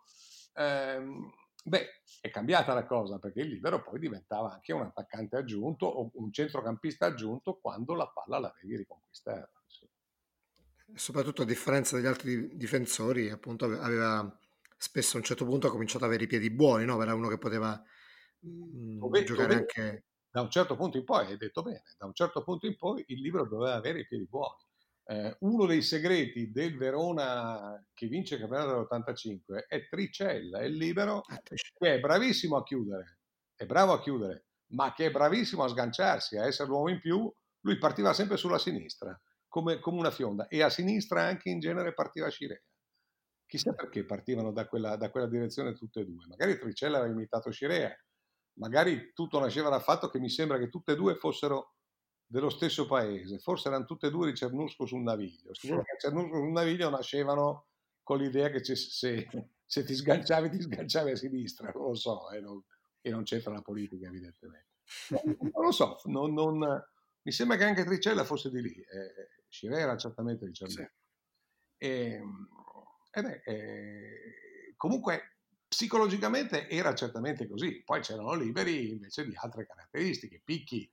[0.54, 1.32] ehm,
[1.64, 1.88] beh,
[2.22, 6.32] è cambiata la cosa perché il libero poi diventava anche un attaccante aggiunto o un
[6.32, 9.52] centrocampista aggiunto quando la palla l'avevi riconquistata.
[10.96, 14.40] Soprattutto a differenza degli altri difensori, appunto aveva
[14.78, 17.02] spesso a un certo punto ha cominciato ad avere i piedi buoni, no?
[17.02, 17.84] Era uno che poteva
[18.40, 20.06] mh, dove, giocare dove, anche
[20.38, 23.04] da un certo punto in poi, hai detto bene, da un certo punto in poi
[23.08, 24.54] il libro doveva avere i piedi buoni.
[25.06, 30.76] Eh, uno dei segreti del Verona che vince il campionato dell'85 è Tricella, è il
[30.76, 33.20] libero ah, che è bravissimo a chiudere,
[33.56, 37.34] è bravo a chiudere, ma che è bravissimo a sganciarsi, a essere l'uomo in più.
[37.62, 41.96] Lui partiva sempre sulla sinistra, come, come una fionda, e a sinistra anche in genere
[41.96, 42.62] partiva Scirea.
[43.48, 46.28] Chissà perché partivano da quella, da quella direzione tutte e due.
[46.28, 47.92] Magari Tricella aveva imitato Scirea,
[48.58, 51.74] magari tutto nasceva dal fatto che mi sembra che tutte e due fossero
[52.26, 55.54] dello stesso paese, forse erano tutte e due di Cernusco sul Naviglio.
[55.54, 57.68] Sicuro che Cernusco sul Naviglio nascevano
[58.04, 58.76] con l'idea che se,
[59.66, 62.62] se, ti sganciavi, ti sganciavi a sinistra, non lo so, eh, non,
[63.02, 64.66] e non c'entra la politica evidentemente.
[65.10, 66.58] Non lo so, non, non,
[67.22, 70.82] mi sembra che anche Tricella fosse di lì, eh, Scire era certamente di Cernusco.
[70.82, 71.86] Sì.
[71.86, 72.22] E,
[73.12, 75.37] e beh, eh, comunque
[75.78, 80.42] Psicologicamente era certamente così, poi c'erano liberi invece di altre caratteristiche.
[80.44, 80.92] Picchi,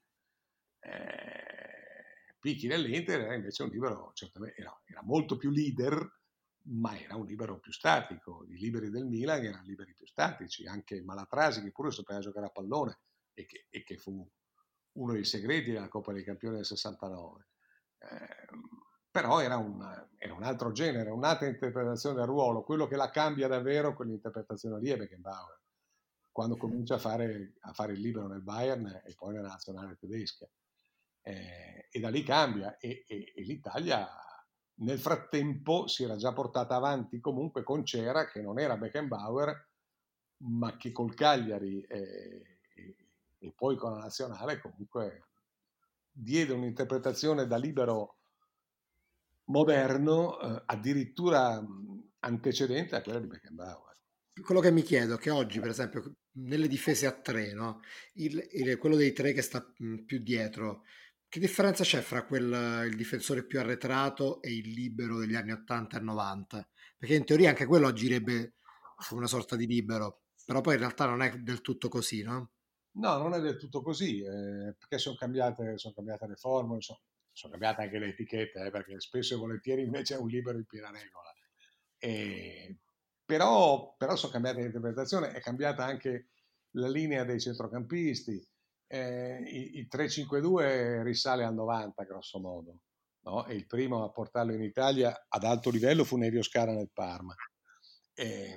[0.80, 6.20] eh, Picchi nell'Inter era invece un libero, certamente era, era, molto più leader,
[6.64, 8.44] ma era un libero più statico.
[8.46, 12.50] I liberi del Milan erano liberi più statici, anche Malatrasi che pure sapeva giocare a
[12.50, 12.98] pallone
[13.32, 14.30] e che, e che fu
[14.98, 17.48] uno dei segreti della Coppa dei Campioni del 69.
[18.00, 18.46] Eh,
[19.14, 19.80] però era un,
[20.18, 24.90] era un, altro genere, un'altra interpretazione del ruolo, quello che la cambia davvero quell'interpretazione lì
[24.90, 25.60] è Beckenbauer,
[26.32, 30.48] quando comincia a fare, a fare il libero nel Bayern e poi nella nazionale tedesca.
[31.22, 34.04] Eh, e da lì cambia e, e, e, l'Italia
[34.78, 39.68] nel frattempo si era già portata avanti comunque con Cera che non era Beckenbauer
[40.38, 42.96] ma che col Cagliari e, e,
[43.38, 45.28] e poi con la nazionale comunque
[46.10, 48.16] diede un'interpretazione da libero
[49.46, 51.62] moderno, eh, addirittura
[52.20, 53.92] antecedente a quella di Beckenbauer.
[54.42, 57.80] Quello che mi chiedo è che oggi, per esempio, nelle difese a tre, no?
[58.14, 59.64] il, il, quello dei tre che sta
[60.04, 60.82] più dietro,
[61.28, 65.98] che differenza c'è fra quel, il difensore più arretrato e il libero degli anni 80
[65.98, 66.68] e 90?
[66.96, 68.54] Perché in teoria anche quello agirebbe
[69.08, 72.50] come una sorta di libero, però poi in realtà non è del tutto così, no?
[72.96, 77.00] No, non è del tutto così, eh, perché sono cambiate, sono cambiate, le formule, sono,
[77.34, 80.64] sono, cambiate anche le etichette, eh, perché spesso e volentieri invece è un libero in
[80.64, 81.30] piena regola.
[81.98, 82.78] E,
[83.24, 86.28] però, però sono cambiate l'interpretazione, è cambiata anche
[86.72, 88.46] la linea dei centrocampisti.
[88.86, 89.42] Eh,
[89.74, 92.78] il, 3-5-2 risale al 90 grosso modo,
[93.22, 93.46] no?
[93.46, 97.34] e il primo a portarlo in Italia ad alto livello fu Nevio Scara nel Parma.
[98.14, 98.56] Eh,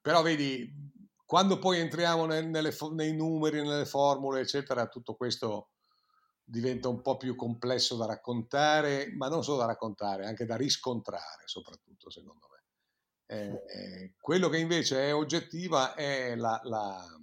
[0.00, 0.70] però vedi,
[1.24, 5.71] quando poi entriamo nel, nelle, nei numeri, nelle formule, eccetera, tutto questo
[6.44, 11.42] diventa un po' più complesso da raccontare, ma non solo da raccontare, anche da riscontrare,
[11.46, 12.60] soprattutto secondo me.
[13.26, 17.20] Eh, eh, quello che invece è oggettiva è la, la,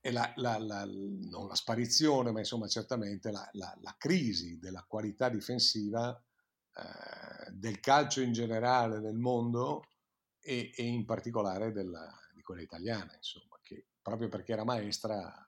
[0.00, 3.50] è la, la non la sparizione, ma insomma certamente la,
[3.96, 9.84] crisi della qualità difensiva eh, del calcio in generale nel mondo
[10.40, 15.45] e, e in particolare della, di quella italiana, insomma, che proprio perché era maestra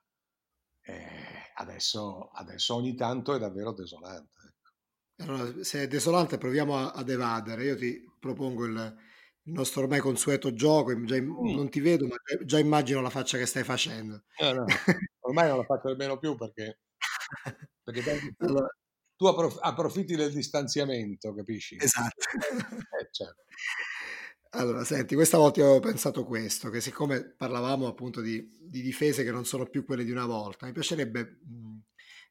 [0.89, 4.37] eh, adesso, adesso ogni tanto è davvero desolante.
[4.47, 5.31] Ecco.
[5.31, 7.63] Allora, se è desolante proviamo ad evadere.
[7.65, 8.97] Io ti propongo il,
[9.43, 11.55] il nostro ormai consueto gioco, già, mm.
[11.55, 14.23] non ti vedo, ma già immagino la faccia che stai facendo.
[14.39, 14.65] No, no,
[15.21, 16.79] ormai non la faccio nemmeno più perché,
[17.83, 18.01] perché
[18.39, 18.67] allora,
[19.15, 21.77] tu approf- approfitti del distanziamento, capisci?
[21.79, 22.25] Esatto.
[22.99, 23.43] Eh, certo.
[24.53, 29.23] Allora, senti, questa volta io ho pensato questo, che siccome parlavamo appunto di, di difese
[29.23, 31.39] che non sono più quelle di una volta, mi piacerebbe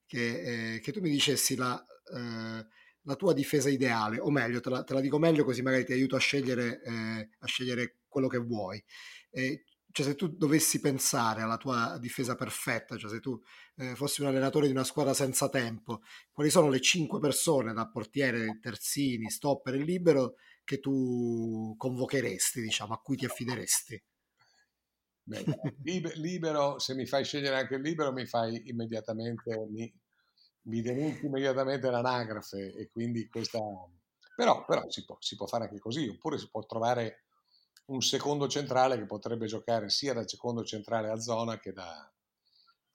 [0.05, 1.83] che, eh, che, tu mi dicessi la...
[2.15, 2.67] Eh,
[3.09, 5.93] la tua difesa ideale, o meglio, te la, te la, dico meglio così magari ti
[5.93, 8.85] aiuto a scegliere, eh, a scegliere quello che vuoi.
[9.31, 13.41] Eh, cioè se tu dovessi pensare alla tua difesa perfetta, cioè se tu
[13.77, 17.89] eh, fossi un allenatore di una squadra senza tempo, quali sono le cinque persone da
[17.89, 20.35] portiere, terzini, stopper e libero
[20.69, 24.05] che tu convocheresti, diciamo, a cui ti affideresti?
[25.23, 25.45] Beh,
[26.17, 29.91] libero, se mi fai scegliere anche il libero, mi fai immediatamente, mi,
[30.65, 33.59] mi denunci immediatamente l'anagrafe e quindi questa...
[34.37, 37.25] Però, però si, può, si, può, fare anche così, oppure si può trovare
[37.87, 42.13] un secondo centrale che potrebbe giocare sia da secondo centrale a zona che da...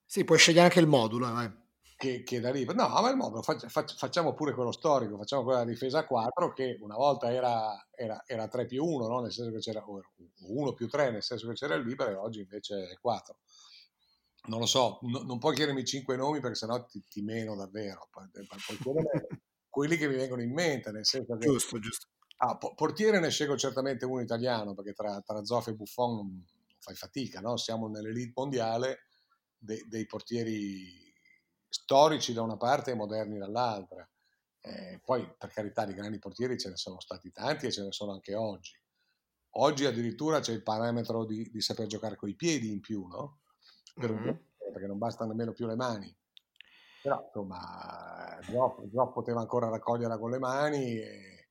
[0.05, 1.62] Sì, puoi scegliere anche il modulo, eh.
[1.95, 2.77] Che, che, da libero.
[2.77, 6.53] No, ma il modulo, fac, fac, facciamo pure quello storico, facciamo quella difesa a 4
[6.53, 9.21] che una volta era, era, era 3 più 1, no?
[9.21, 12.39] nel senso che c'era 1 più 3, nel senso che c'era il libero e oggi
[12.41, 13.37] invece è 4
[14.45, 18.09] non lo so, no, non puoi chiedermi cinque nomi perché sennò ti, ti meno davvero.
[18.11, 18.27] Puoi
[19.69, 21.47] quelli che mi vengono in mente, nel senso che...
[21.47, 22.07] Giusto, giusto.
[22.37, 26.45] Ah, portiere ne scelgo certamente uno italiano perché tra, tra Zoff e Buffon non
[26.77, 27.55] fai fatica, no?
[27.55, 29.07] Siamo nell'elite mondiale
[29.57, 31.02] de, dei portieri
[31.73, 34.07] storici da una parte e moderni dall'altra.
[34.61, 37.91] Eh, poi, per carità, di grandi portieri ce ne sono stati tanti e ce ne
[37.91, 38.79] sono anche oggi.
[39.55, 43.39] Oggi addirittura c'è il parametro di, di saper giocare coi piedi in più, no?
[43.95, 44.35] per mm-hmm.
[44.71, 46.15] perché non bastano nemmeno più le mani.
[47.01, 50.97] Però insomma, Zoff, Zoff poteva ancora raccoglierla con le mani.
[50.97, 51.49] E,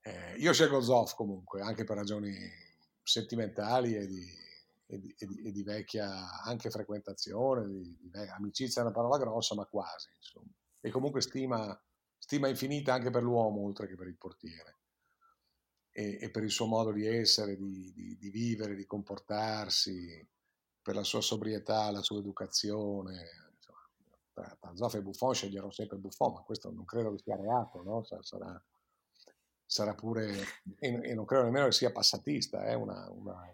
[0.00, 2.34] eh, io scelgo Zoff comunque, anche per ragioni
[3.02, 4.26] sentimentali e di,
[4.90, 9.54] e di, e di, e di vecchia anche frequentazione, di, amicizia è una parola grossa,
[9.54, 10.08] ma quasi.
[10.16, 10.50] Insomma.
[10.80, 11.78] E comunque stima,
[12.16, 14.76] stima infinita anche per l'uomo, oltre che per il portiere.
[15.90, 20.26] E, e per il suo modo di essere, di, vivere, di comportarsi
[20.80, 23.46] per la sua sobrietà, la sua educazione.
[24.32, 28.04] Tra Zoff e Buffon sceglierò sempre Buffon, ma questo non credo che sia reato, no?
[28.04, 28.62] sarà,
[29.66, 30.32] sarà, pure,
[30.78, 33.52] e, non credo nemmeno che sia passatista, è una, una,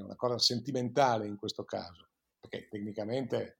[0.00, 2.08] è una cosa sentimentale in questo caso,
[2.38, 3.58] perché tecnicamente,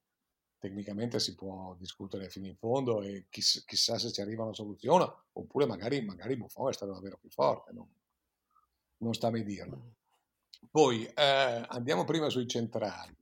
[0.58, 5.10] tecnicamente si può discutere fino in fondo e chiss, chissà se ci arriva una soluzione,
[5.32, 7.88] oppure magari, magari Buffon è stato davvero più forte, non,
[8.98, 9.94] non sta a me dirlo.
[10.70, 13.16] Poi eh, andiamo prima sui centrali.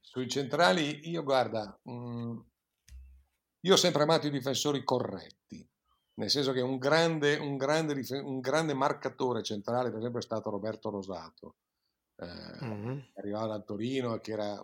[0.00, 2.38] Sui centrali, io guarda, mh, mm,
[3.60, 5.68] io ho sempre amato i difensori corretti,
[6.14, 10.50] nel senso che un grande, un grande, un grande marcatore centrale, per esempio, è stato
[10.50, 11.56] Roberto Rosato.
[12.18, 12.98] Eh, mm-hmm.
[13.14, 14.60] Arrivava dal Torino che era,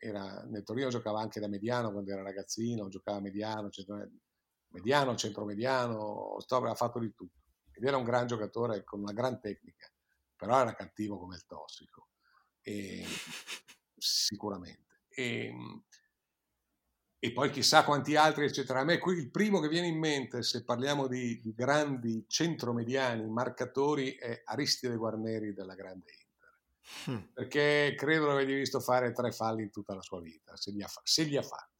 [0.00, 4.08] era, nel Torino giocava anche da mediano quando era ragazzino, giocava mediano, centro,
[4.68, 7.38] mediano, centromediano, aveva fatto di tutto.
[7.72, 9.90] Ed era un gran giocatore con una gran tecnica
[10.36, 12.10] però era cattivo come il tossico,
[12.60, 13.04] e,
[13.96, 15.00] sicuramente.
[15.08, 15.52] E,
[17.18, 18.80] e, poi chissà quanti altri, eccetera.
[18.80, 23.26] A me qui il primo che viene in mente, se parliamo di, di grandi centromediani,
[23.28, 26.25] marcatori, è Aristide Guarneri della Grande Inter.
[27.10, 27.18] Mm.
[27.32, 30.88] Perché credo l'avete visto fare tre falli in tutta la sua vita, se li ha,
[31.02, 31.76] se li ha fatti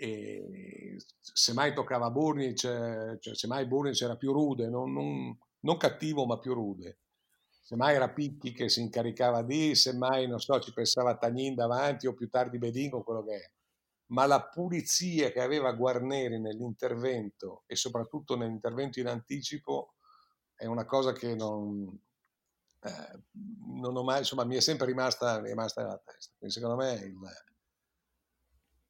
[0.00, 6.24] e se mai toccava Burnic, cioè, semmai Burnic era più rude, non, non, non, cattivo
[6.24, 7.00] ma più rude.
[7.60, 12.14] Semmai era Picchi che si incaricava di, semmai, non so, ci pensava Tagnin davanti o
[12.14, 13.50] più tardi Bedingo, quello che è.
[14.12, 19.94] Ma la pulizia che aveva Guarneri nell'intervento e soprattutto nell'intervento in anticipo
[20.54, 21.92] è una cosa che non,
[22.80, 23.22] eh,
[23.80, 26.32] non ho mai, insomma, mi è sempre rimasta, rimasta nella testa.
[26.38, 27.16] Quindi secondo me il,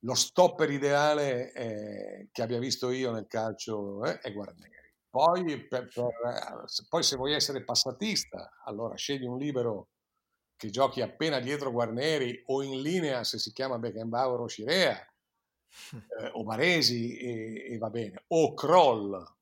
[0.01, 4.77] lo stopper ideale eh, che abbia visto io nel calcio eh, è Guarneri.
[5.11, 6.13] Poi, per, per,
[6.89, 9.89] poi, se vuoi essere passatista, allora scegli un libero
[10.55, 14.99] che giochi appena dietro Guarneri o in linea se si chiama Beckenbauer o Scirea
[16.21, 19.37] eh, o Baresi e, e, va bene, o Kroll,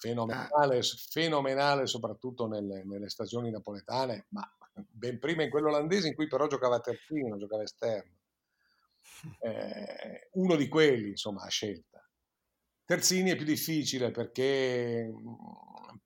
[0.00, 4.42] fenomenale, fenomenale soprattutto nelle, nelle, stagioni napoletane, ma
[4.72, 8.16] ben prima in quello olandese in cui però giocava terzino, giocava esterno
[9.40, 12.02] eh, uno di quelli, insomma, a scelta.
[12.84, 15.12] Terzini è più difficile perché,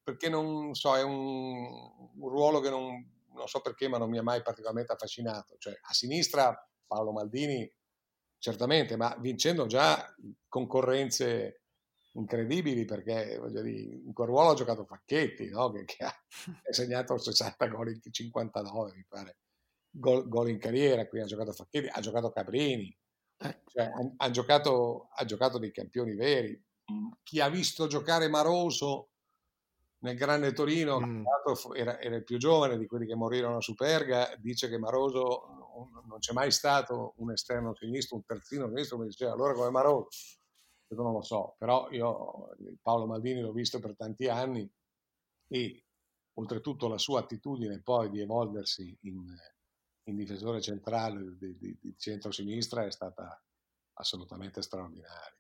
[0.03, 1.57] perché non so, è un,
[2.17, 5.55] un ruolo che non, non, so perché, ma non mi ha mai particolarmente affascinato.
[5.57, 6.55] Cioè, a sinistra
[6.87, 7.73] Paolo Maldini,
[8.39, 10.15] certamente, ma vincendo già
[10.49, 11.64] concorrenze
[12.15, 15.71] incredibili perché dire, in quel ruolo ha giocato Facchetti, no?
[15.71, 16.15] che, che ha
[16.71, 19.39] segnato 60 gol in 59, mi pare,
[19.91, 22.97] gol, gol in carriera, qui ha giocato Facchetti, ha giocato Cabrini,
[23.39, 23.63] eh.
[23.67, 26.61] Cioè, hanno han giocato, ha giocato dei campioni veri.
[27.23, 29.11] Chi ha visto giocare Maroso
[30.01, 31.25] nel Grande Torino, mm.
[31.75, 36.19] era, era, il più giovane di quelli che morirono a Superga, dice che Maroso non
[36.19, 40.09] c'è mai stato un esterno sinistro, un terzino sinistro, mi diceva allora come Maroso.
[40.95, 44.71] Io non lo so, però io Paolo Maldini l'ho visto per tanti anni
[45.49, 45.85] e
[46.35, 49.25] oltretutto la sua attitudine poi di evolversi in,
[50.05, 53.41] in difensore centrale di, di, di centro-sinistra è stata
[53.95, 55.37] assolutamente straordinaria.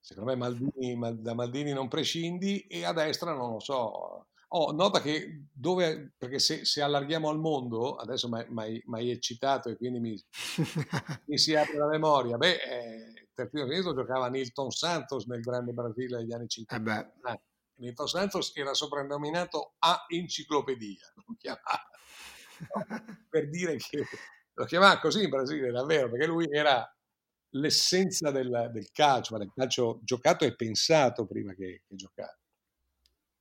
[0.00, 4.26] Secondo me Maldini, da Maldini non prescindi e a destra non lo so.
[4.54, 9.76] Oh, nota che dove, perché se, se allarghiamo al mondo, adesso mi hai eccitato e
[9.76, 10.24] quindi mi,
[11.26, 12.91] mi, si apre la memoria, beh, eh,
[13.34, 17.06] terzino sinistro giocava Nilton Santos nel Grande Brasile degli anni 50.
[17.06, 17.40] Eh ah,
[17.76, 21.90] Nilton Santos era soprannominato a enciclopedia, lo chiamava
[23.28, 24.04] per dire che
[24.54, 26.86] lo chiamava così in Brasile davvero, perché lui era
[27.54, 32.38] l'essenza del, del calcio, del calcio giocato e pensato prima che, che giocato.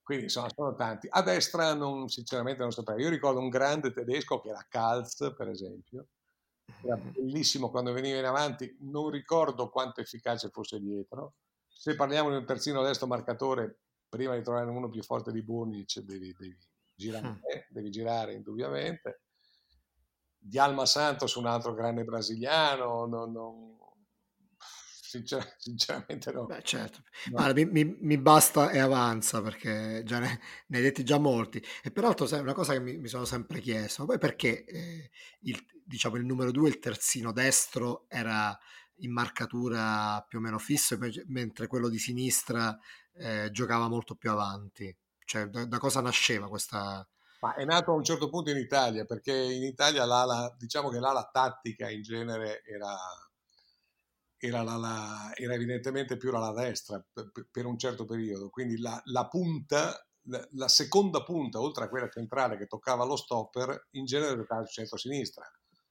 [0.02, 1.08] Quindi insomma sono tanti.
[1.10, 3.02] A destra non, sinceramente non saprei.
[3.02, 6.08] Io ricordo un grande tedesco che era Kalz, per esempio,
[6.84, 11.36] era bellissimo quando veniva in avanti, non ricordo quanto efficace fosse dietro.
[11.68, 16.00] Se parliamo di un terzino destro marcatore, prima di trovare uno più forte di Burnic
[16.00, 16.58] devi, devi
[16.96, 17.38] girare, mm.
[17.70, 19.22] devi girare indubbiamente.
[20.38, 23.78] Di Alma Santos, un altro grande brasiliano, non, non,
[25.12, 26.46] sincer- sinceramente no.
[26.46, 27.04] Beh, certo.
[27.26, 27.32] no.
[27.32, 31.64] Guarda, mi, mi, mi, basta e avanza perché già ne, ne, hai detti già molti.
[31.84, 35.10] E peraltro una cosa che mi, mi sono sempre chiesto, poi perché eh,
[35.42, 38.58] il, diciamo, il numero due, il terzino destro, era
[38.98, 40.98] in marcatura più o meno fisso,
[41.28, 42.78] mentre quello di sinistra
[43.16, 44.96] eh, giocava molto più avanti.
[45.26, 47.08] Cioè, da, da cosa nasceva questa...
[47.42, 51.00] Ma è nato a un certo punto in Italia, perché in Italia l'ala, diciamo che
[51.00, 52.96] l'ala tattica in genere era,
[54.42, 59.28] era, l'ala, era evidentemente più l'ala destra per, per un certo periodo, quindi la, la
[59.28, 64.36] punta, la, la, seconda punta, oltre a quella centrale che toccava lo stopper, in genere
[64.36, 65.46] giocava sul centro-sinistra.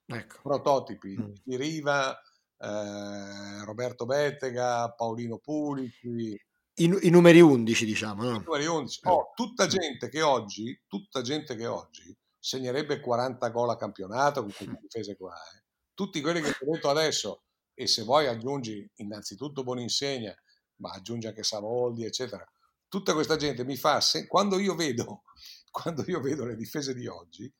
[0.05, 0.39] Ecco.
[0.43, 1.55] Prototipi, mm.
[1.55, 2.11] Riva,
[2.57, 6.37] eh, Roberto Bettega, Paolino Pulici,
[6.75, 8.23] i, i, numeri 11, diciamo.
[8.23, 8.35] No?
[8.35, 8.99] I numeri 11.
[9.03, 14.51] Oh, tutta gente che oggi, tutta gente che oggi segnerebbe 40 gol a campionato con
[14.51, 15.33] queste difese qua.
[15.35, 15.63] Eh.
[15.93, 17.43] Tutti quelli che ho detto adesso,
[17.73, 20.35] e se vuoi aggiungi innanzitutto Boninsegna,
[20.77, 22.45] ma aggiungi anche Savoldi, eccetera.
[22.87, 25.23] Tutta questa gente mi fa, se, quando, io vedo,
[25.71, 27.51] quando io vedo le difese di oggi,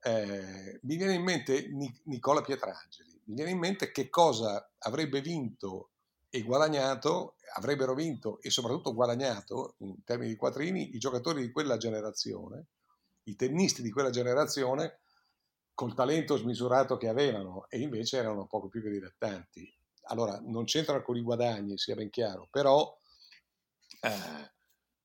[0.00, 1.68] eh, mi viene in mente
[2.04, 5.90] Nicola Pietrangeli, mi viene in mente che cosa avrebbe vinto
[6.28, 11.76] e guadagnato, avrebbero vinto e soprattutto guadagnato in termini di quattrini i giocatori di quella
[11.76, 12.66] generazione,
[13.24, 15.00] i tennisti di quella generazione
[15.76, 19.70] col talento smisurato che avevano e invece erano poco più che dilettanti.
[20.04, 22.98] Allora, non c'entrano con i guadagni, sia ben chiaro, però
[24.00, 24.52] eh,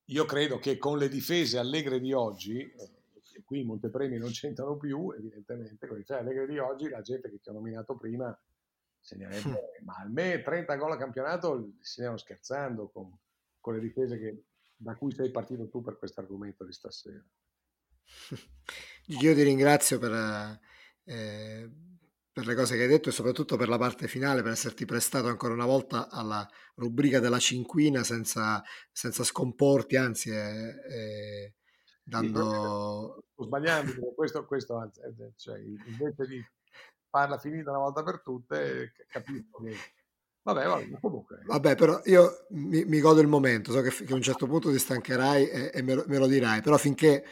[0.05, 4.77] io credo che con le difese allegre di oggi, eh, qui i montepremi non c'entrano
[4.77, 8.33] più, evidentemente, con i tre allegri di oggi, la gente che ti ho nominato prima
[8.97, 13.13] segnerebbe, ma almeno 30 gol a campionato stiamo scherzando con,
[13.59, 14.45] con le difese che,
[14.77, 17.21] da cui sei partito tu per questo argomento di stasera.
[19.19, 20.59] Io ti ringrazio per,
[21.03, 21.69] eh,
[22.31, 25.27] per le cose che hai detto e soprattutto per la parte finale, per esserti prestato
[25.27, 31.53] ancora una volta alla rubrica della cinquina senza, senza scomporti, anzi, eh, eh,
[32.03, 33.23] dando...
[33.33, 36.41] Sto sbagliando, questo, questo eh, cioè, invece di
[37.09, 39.75] farla finita una volta per tutte, capisco che...
[40.43, 41.43] Vabbè, vabbè, comunque.
[41.45, 44.71] Vabbè, però io mi, mi godo il momento, so che, che, a un certo punto
[44.71, 47.23] ti stancherai e, e me, lo, me, lo, dirai, però finché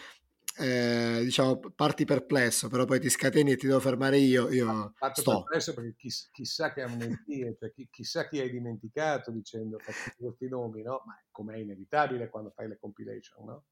[0.60, 5.22] eh, diciamo parti perplesso, però poi ti scateni e ti devo fermare io, io Parto
[5.22, 5.44] sto.
[5.44, 9.78] perplesso perché chiss, chissà che amnesie, cioè, chi, chissà chi hai dimenticato dicendo
[10.18, 11.02] questi nomi, no?
[11.06, 13.64] Ma come è inevitabile quando fai le compilation, no?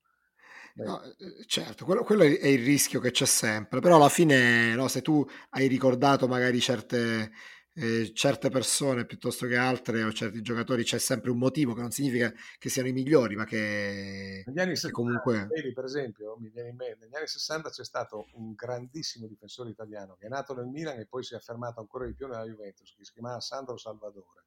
[0.75, 4.87] No, eh, certo, quello, quello, è il rischio che c'è sempre, però alla fine no,
[4.87, 7.31] se tu hai ricordato magari certe,
[7.79, 11.91] eh, certe persone piuttosto che altre o certi giocatori c'è sempre un motivo che non
[11.91, 15.45] significa che siano i migliori, ma che, negli anni 60, comunque...
[15.45, 19.69] Vedi, per esempio, mi viene in mente, negli anni 60 c'è stato un grandissimo difensore
[19.69, 22.45] italiano che è nato nel Milan e poi si è affermato ancora di più nella
[22.45, 24.45] Juventus, che si chiamava Sandro Salvadore,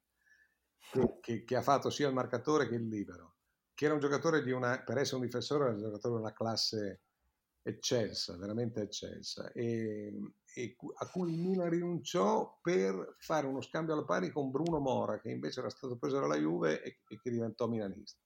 [0.91, 3.37] che, che, che ha fatto sia il marcatore che il libero
[3.73, 6.35] che era un giocatore di una, per essere un difensore, era un giocatore di una
[6.35, 7.01] classe
[7.63, 10.13] eccelsa, veramente eccelsa, e,
[10.55, 15.21] e a cui il Milan rinunciò per fare uno scambio alla pari con Bruno Mora,
[15.21, 18.21] che invece era stato preso dalla Juve e, e che diventò milanista.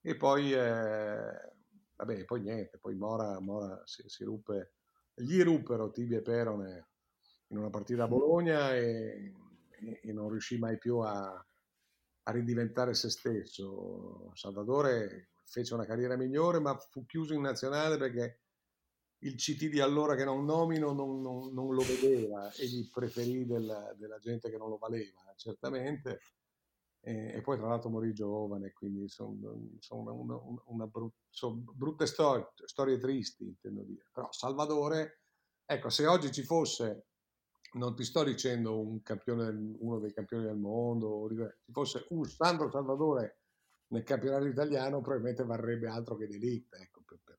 [0.00, 1.52] E poi, eh,
[1.96, 4.74] vabbè, poi niente, poi Mora, Mora si, si, ruppe,
[5.14, 6.88] gli ruppero tibia e perone
[7.48, 9.32] in una partita a Bologna e,
[10.02, 11.32] e non riuscì mai più a,
[12.22, 14.30] a ridiventare se stesso.
[14.34, 18.40] Salvatore fece una carriera migliore, ma fu chiuso in nazionale perché
[19.20, 23.46] il CT di allora che non nomino non, non, non lo vedeva e gli preferì
[23.46, 26.20] della, della, gente che non lo valeva, certamente.
[27.00, 29.36] E, e poi tra l'altro morì giovane, quindi sono,
[29.78, 34.08] sono una, una, una brut, sono brutte storie, storie tristi, intendo dire.
[34.12, 35.20] Però Salvatore,
[35.64, 37.06] ecco, se oggi ci fosse
[37.70, 39.48] non ti sto dicendo un campione,
[39.78, 41.28] uno dei campioni del mondo,
[41.64, 43.40] ci fosse un Sandro Salvatore
[43.88, 47.38] nel campionato italiano probabilmente varrebbe altro che Delict, ecco, per, per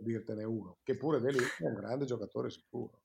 [0.00, 3.02] dirtene uno, che pure Delict è un grande giocatore sicuro.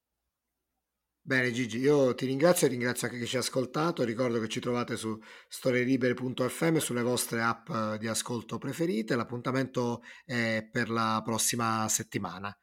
[1.22, 4.60] Bene Gigi, io ti ringrazio e ringrazio anche chi ci ha ascoltato, ricordo che ci
[4.60, 12.56] trovate su storielibere.fm sulle vostre app di ascolto preferite, l'appuntamento è per la prossima settimana.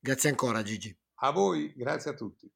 [0.00, 0.92] Grazie ancora Gigi.
[1.20, 2.52] A voi, grazie a tutti.